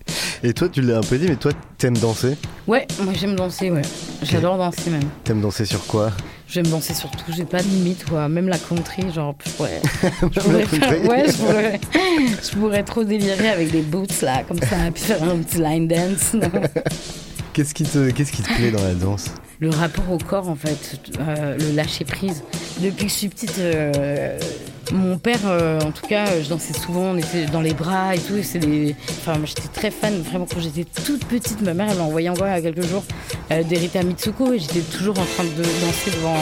[0.44, 2.36] Et toi, tu l'as un peu dit, mais toi, t'aimes danser?
[2.68, 3.82] Ouais, moi j'aime danser, ouais.
[4.22, 5.02] J'adore danser même.
[5.24, 6.12] T'aimes danser sur quoi?
[6.48, 8.28] J'aime danser surtout, j'ai pas de limite, quoi.
[8.28, 9.80] Même la country, genre, je pourrais,
[10.32, 11.80] je pourrais faire- ouais, je pourrais,
[12.42, 15.86] je pourrais trop délirer avec des boots là, comme ça, puis faire un petit line
[15.88, 16.32] dance.
[17.52, 19.26] Qu'est-ce qui, te, qu'est-ce qui te plaît dans la danse?
[19.60, 22.44] Le rapport au corps, en fait, euh, le lâcher prise.
[22.78, 24.38] Depuis que je suis petite, euh,
[24.92, 28.20] mon père, euh, en tout cas, je dansais souvent, on était dans les bras et
[28.20, 28.34] tout.
[28.34, 28.94] Des...
[29.10, 32.46] Enfin, j'étais très fan, vraiment, quand j'étais toute petite, ma mère, elle m'a envoyé encore
[32.46, 33.02] il y a quelques jours
[33.50, 36.36] d'Erita Mitsuko et j'étais toujours en train de danser devant.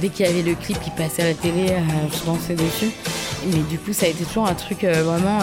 [0.00, 1.74] Dès qu'il y avait le clip qui passait à la télé,
[2.10, 2.90] je dansais dessus.
[3.52, 5.40] Mais du coup, ça a été toujours un truc vraiment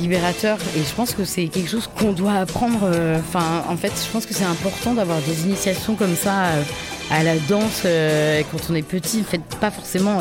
[0.00, 0.58] libérateur.
[0.76, 2.80] Et je pense que c'est quelque chose qu'on doit apprendre.
[2.84, 6.62] euh, Enfin, en fait, je pense que c'est important d'avoir des initiations comme ça euh,
[7.10, 9.20] à la danse euh, quand on est petit.
[9.20, 10.18] En fait, pas forcément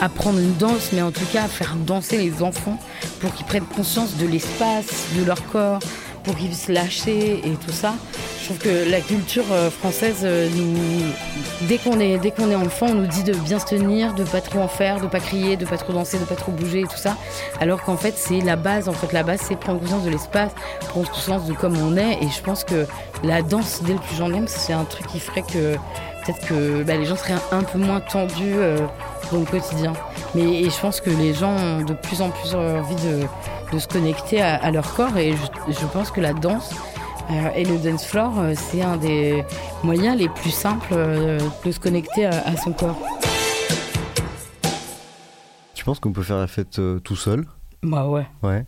[0.00, 2.78] apprendre une danse, mais en tout cas faire danser les enfants
[3.20, 5.80] pour qu'ils prennent conscience de l'espace, de leur corps,
[6.24, 7.94] pour qu'ils puissent lâcher et tout ça.
[8.40, 12.94] Je trouve que la culture euh, française euh, nous, dès qu'on est est enfant, on
[12.94, 15.64] nous dit de bien se tenir, de pas trop en faire, de pas crier, de
[15.64, 17.16] pas trop danser, de pas trop bouger et tout ça.
[17.60, 18.88] Alors qu'en fait, c'est la base.
[18.88, 20.52] En fait, la base, c'est prendre conscience de l'espace,
[20.88, 22.22] prendre conscience de comme on est.
[22.22, 22.86] Et je pense que
[23.22, 25.76] la danse, dès le plus jeune âge, c'est un truc qui ferait que
[26.24, 28.78] peut-être que bah, les gens seraient un peu moins tendus euh,
[29.30, 29.92] dans le quotidien.
[30.34, 33.20] Mais et je pense que les gens ont de plus en plus envie de,
[33.72, 35.16] de se connecter à, à leur corps.
[35.16, 36.74] Et je, je pense que la danse
[37.30, 39.44] euh, et le dance floor, euh, c'est un des
[39.82, 42.98] moyens les plus simples euh, de se connecter à, à son corps.
[45.74, 47.46] Tu penses qu'on peut faire la fête tout seul?
[47.82, 48.26] Bah ouais.
[48.42, 48.64] Ouais.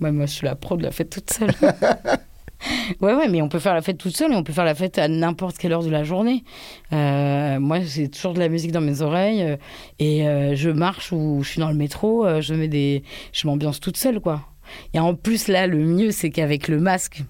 [0.00, 1.52] Ouais, moi, je suis la pro de la fête toute seule.
[3.00, 4.74] ouais, ouais, mais on peut faire la fête toute seule et on peut faire la
[4.74, 6.44] fête à n'importe quelle heure de la journée.
[6.92, 9.56] Euh, moi, j'ai toujours de la musique dans mes oreilles euh,
[9.98, 13.00] et euh, je marche ou je suis dans le métro, je
[13.32, 14.42] je m'ambiance toute seule, quoi.
[14.94, 17.22] Et en plus, là, le mieux, c'est qu'avec le masque.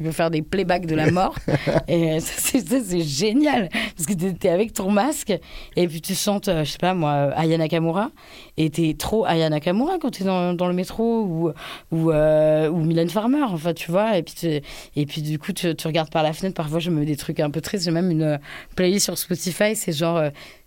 [0.00, 1.34] Tu peux faire des playbacks de la mort.
[1.86, 3.68] Et euh, ça, c'est génial.
[3.94, 5.30] Parce que t'es- t'es avec ton masque
[5.76, 8.10] et puis tu chantes euh, je sais pas moi Aya Nakamura.
[8.56, 11.52] Et t'es trop Aya Nakamura quand t'es dans, dans le métro ou
[11.92, 14.16] ou, euh, ou Mylène Farmer enfin tu vois.
[14.16, 14.60] Et puis tu-
[14.96, 16.54] et puis du coup tu, tu regardes par la fenêtre.
[16.54, 17.84] Parfois je me mets des trucs un peu tristes.
[17.84, 18.38] J'ai même une euh,
[18.76, 19.76] playlist sur Spotify.
[19.76, 20.18] C'est genre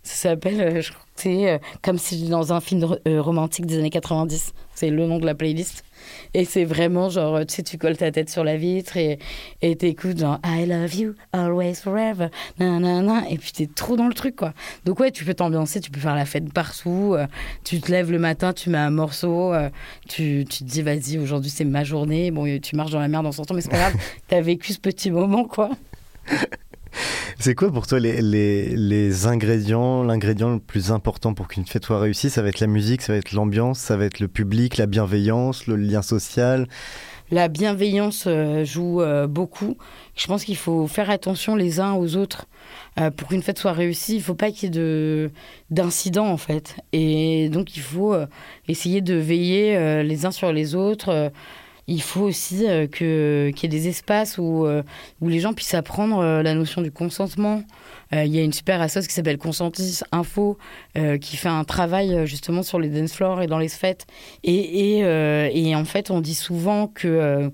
[0.04, 4.52] ça s'appelle je crois que c'est comme si dans un film romantique des années 90
[4.76, 5.82] c'est le nom de la playlist
[6.34, 9.18] et c'est vraiment genre tu sais tu colles ta tête sur la vitre et
[9.76, 12.28] t'écoutes genre I love you always forever
[12.58, 14.52] nanana et puis t'es trop dans le truc quoi.
[14.84, 17.26] Donc ouais tu peux t'ambiancer tu peux faire la fête partout euh,
[17.64, 19.68] tu te lèves le matin tu mets un morceau euh,
[20.08, 22.30] tu, tu te dis vas-y aujourd'hui c'est ma journée.
[22.30, 23.94] Bon tu marches dans la merde en sortant mais c'est pas grave.
[24.28, 25.70] T'as vécu ce petit moment quoi
[27.38, 31.84] C'est quoi pour toi les, les, les ingrédients, l'ingrédient le plus important pour qu'une fête
[31.84, 32.30] soit réussie?
[32.30, 34.86] Ça va être la musique, ça va être l'ambiance, ça va être le public, la
[34.86, 36.66] bienveillance, le lien social?
[37.30, 39.76] la bienveillance euh, joue euh, beaucoup.
[40.16, 42.46] Je pense qu'il faut faire attention les uns aux autres.
[43.00, 45.30] Euh, pour qu'une fête soit réussie, il faut pas qu'il y ait de
[45.70, 46.76] d'incidents en fait.
[46.92, 48.14] Et donc il faut
[48.68, 51.32] essayer de veiller les uns sur les autres.
[51.86, 54.82] Il faut aussi euh, que qu'il y ait des espaces où euh,
[55.20, 57.62] où les gens puissent apprendre euh, la notion du consentement.
[58.12, 60.56] Il y a une super assoce qui s'appelle Consentis Info
[61.20, 64.06] qui fait un travail justement sur les dance floors et dans les fêtes.
[64.44, 64.98] Et, et,
[65.52, 67.50] et en fait, on dit souvent que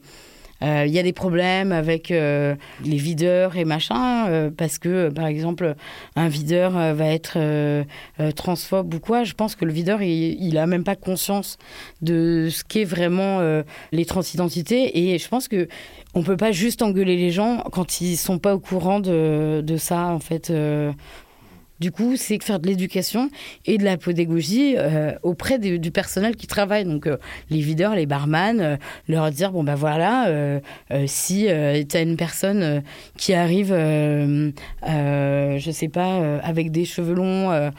[0.62, 2.54] il y a des problèmes avec euh,
[2.84, 5.74] les videurs et machin, euh, parce que, euh, par exemple,
[6.16, 7.84] un videur euh, va être euh,
[8.20, 9.24] euh, transphobe ou quoi.
[9.24, 11.56] Je pense que le videur, il, il a même pas conscience
[12.02, 15.12] de ce qu'est vraiment euh, les transidentités.
[15.12, 15.68] Et je pense que
[16.14, 19.76] on peut pas juste engueuler les gens quand ils sont pas au courant de, de
[19.76, 20.52] ça, en fait.
[21.80, 23.30] Du coup, c'est faire de l'éducation
[23.64, 26.84] et de la pédagogie euh, auprès du personnel qui travaille.
[26.84, 27.16] Donc, euh,
[27.48, 28.76] les videurs, les barman, euh,
[29.08, 30.60] leur dire bon, ben voilà, euh,
[30.90, 31.46] euh, si
[31.88, 32.82] tu as une personne
[33.16, 37.70] qui arrive, je sais pas, avec des cheveux longs.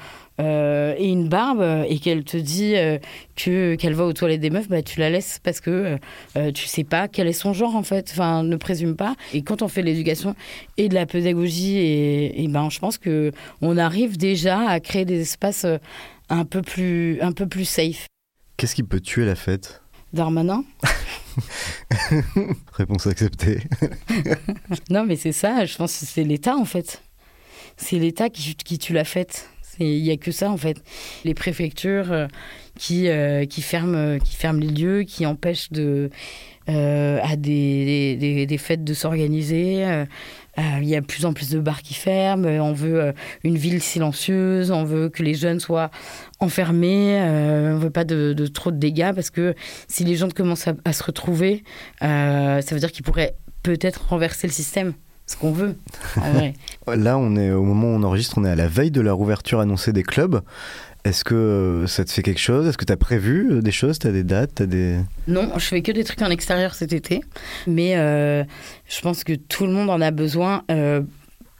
[0.41, 2.97] Euh, et une barbe et qu'elle te dit euh,
[3.35, 5.97] que qu'elle va aux toilettes des meufs, bah tu la laisses parce que euh,
[6.37, 8.09] euh, tu sais pas quel est son genre en fait.
[8.11, 9.15] Enfin, ne présume pas.
[9.33, 10.35] Et quand on fait de l'éducation
[10.77, 13.31] et de la pédagogie, et, et ben je pense que
[13.61, 15.65] on arrive déjà à créer des espaces
[16.29, 18.07] un peu plus un peu plus safe.
[18.57, 19.81] Qu'est-ce qui peut tuer la fête?
[20.13, 20.65] Darmanin
[22.73, 23.61] Réponse acceptée.
[24.89, 25.65] Non, mais c'est ça.
[25.65, 27.01] Je pense que c'est l'État en fait.
[27.77, 29.49] C'est l'État qui, qui tue la fête.
[29.81, 30.81] Il y a que ça en fait.
[31.25, 32.27] Les préfectures euh,
[32.77, 36.09] qui euh, qui ferment euh, qui ferment les lieux, qui empêchent de
[36.67, 39.83] à des, des, des fêtes de s'organiser.
[40.57, 42.45] Il y a de plus en plus de bars qui ferment.
[42.45, 43.13] On veut
[43.43, 44.71] une ville silencieuse.
[44.71, 45.91] On veut que les jeunes soient
[46.39, 47.19] enfermés.
[47.19, 49.53] On veut pas de, de trop de dégâts parce que
[49.89, 51.65] si les gens commencent à, se retrouver,
[51.99, 54.93] ça veut dire qu'ils pourraient peut-être renverser le système.
[55.31, 55.77] Ce qu'on veut,
[56.17, 56.53] en vrai.
[56.93, 59.13] Là, on est au moment où on enregistre, on est à la veille de la
[59.13, 60.41] rouverture annoncée des clubs.
[61.05, 62.67] Est-ce que euh, ça te fait quelque chose?
[62.67, 63.97] Est-ce que tu as prévu euh, des choses?
[63.97, 64.51] Tu as des dates?
[64.55, 64.97] T'as des...
[65.29, 67.21] Non, je fais que des trucs en extérieur cet été.
[67.65, 68.43] Mais euh,
[68.89, 71.01] je pense que tout le monde en a besoin euh,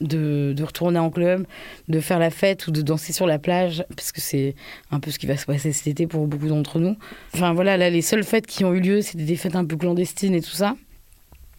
[0.02, 1.48] de, de retourner en club,
[1.88, 4.54] de faire la fête ou de danser sur la plage, parce que c'est
[4.92, 6.98] un peu ce qui va se passer cet été pour beaucoup d'entre nous.
[7.34, 9.78] Enfin voilà, là, les seules fêtes qui ont eu lieu, c'était des fêtes un peu
[9.78, 10.76] clandestines et tout ça.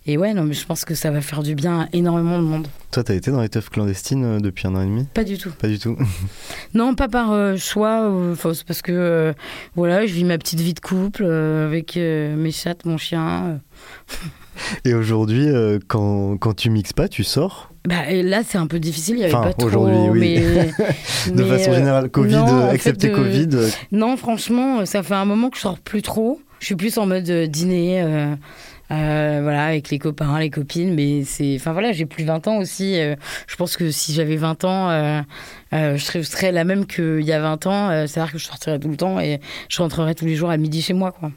[0.07, 2.45] Et ouais, non, mais je pense que ça va faire du bien à énormément de
[2.45, 2.67] monde.
[2.91, 5.05] Toi, t'as été dans les teufs clandestines euh, depuis un an et demi?
[5.15, 5.51] Pas du tout.
[5.53, 5.97] Pas du tout.
[6.75, 8.11] Non, pas par euh, choix.
[8.11, 9.33] euh, enfin, c'est parce que euh,
[9.77, 13.61] voilà, je vis ma petite vie de couple euh, avec mes chattes, mon chien.
[14.85, 15.47] Et aujourd'hui,
[15.89, 17.71] quand, quand tu mixes pas, tu sors?
[17.89, 19.17] Bah, là, c'est un peu difficile.
[19.17, 19.67] Il y avait Enfin, pas trop.
[19.69, 20.19] aujourd'hui, oui.
[20.21, 20.33] Mais,
[21.33, 23.49] De mais, façon générale, Covid, non, excepté Covid.
[23.93, 26.41] Non, franchement, ça fait un moment que je sors plus trop.
[26.61, 28.05] Je suis plus en mode dîner.
[28.93, 30.95] Euh, voilà, avec les copains, les copines.
[30.95, 32.99] Mais c'est, enfin voilà, j'ai plus 20 ans aussi.
[32.99, 33.17] euh,
[33.47, 35.23] je pense que si j'avais 20 ans, euh,
[35.73, 38.07] je serais, la même qu'il y a 20 ans.
[38.07, 40.83] C'est-à-dire que je sortirais tout le temps et je rentrerais tous les jours à midi
[40.83, 41.31] chez moi, quoi.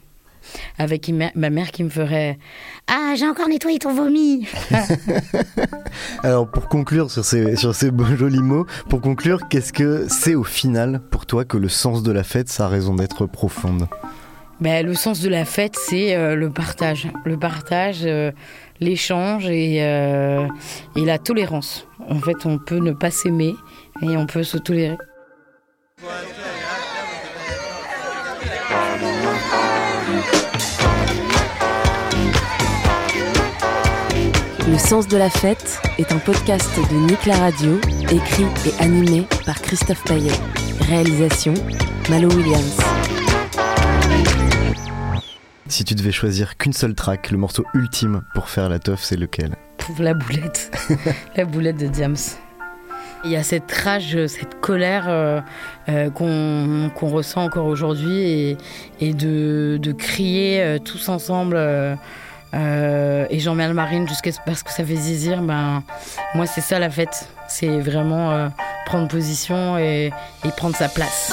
[0.78, 2.38] Avec ma mère qui me ferait
[2.86, 4.46] Ah, j'ai encore nettoyé ton vomi
[6.22, 10.36] Alors pour conclure sur ces, sur ces beaux jolis mots, pour conclure, qu'est-ce que c'est
[10.36, 13.88] au final pour toi que le sens de la fête, ça a raison d'être profonde?
[14.60, 17.08] Ben, le sens de la fête, c'est euh, le partage.
[17.24, 18.32] Le partage, euh,
[18.80, 20.46] l'échange et, euh,
[20.96, 21.86] et la tolérance.
[22.08, 23.54] En fait, on peut ne pas s'aimer
[24.00, 24.96] et on peut se tolérer.
[34.68, 37.78] Le sens de la fête est un podcast de Nick la radio,
[38.10, 40.32] écrit et animé par Christophe Paillet.
[40.88, 41.54] Réalisation
[42.10, 42.76] Malo Williams.
[45.68, 49.16] Si tu devais choisir qu'une seule track, le morceau ultime pour faire la teuf, c'est
[49.16, 49.56] lequel?
[49.78, 50.70] Pour la boulette.
[51.36, 52.16] la boulette de Diams.
[53.24, 55.40] Il y a cette rage, cette colère euh,
[55.88, 58.56] euh, qu'on ressent encore aujourd'hui et,
[59.00, 61.96] et de, de crier euh, tous ensemble euh,
[62.54, 65.42] euh, et j'emmène Marine jusqu'à ce parce que ça fait zizir.
[65.42, 65.82] Ben,
[66.34, 67.28] moi, c'est ça la fête.
[67.48, 68.48] C'est vraiment euh,
[68.86, 70.12] prendre position et,
[70.44, 71.32] et prendre sa place.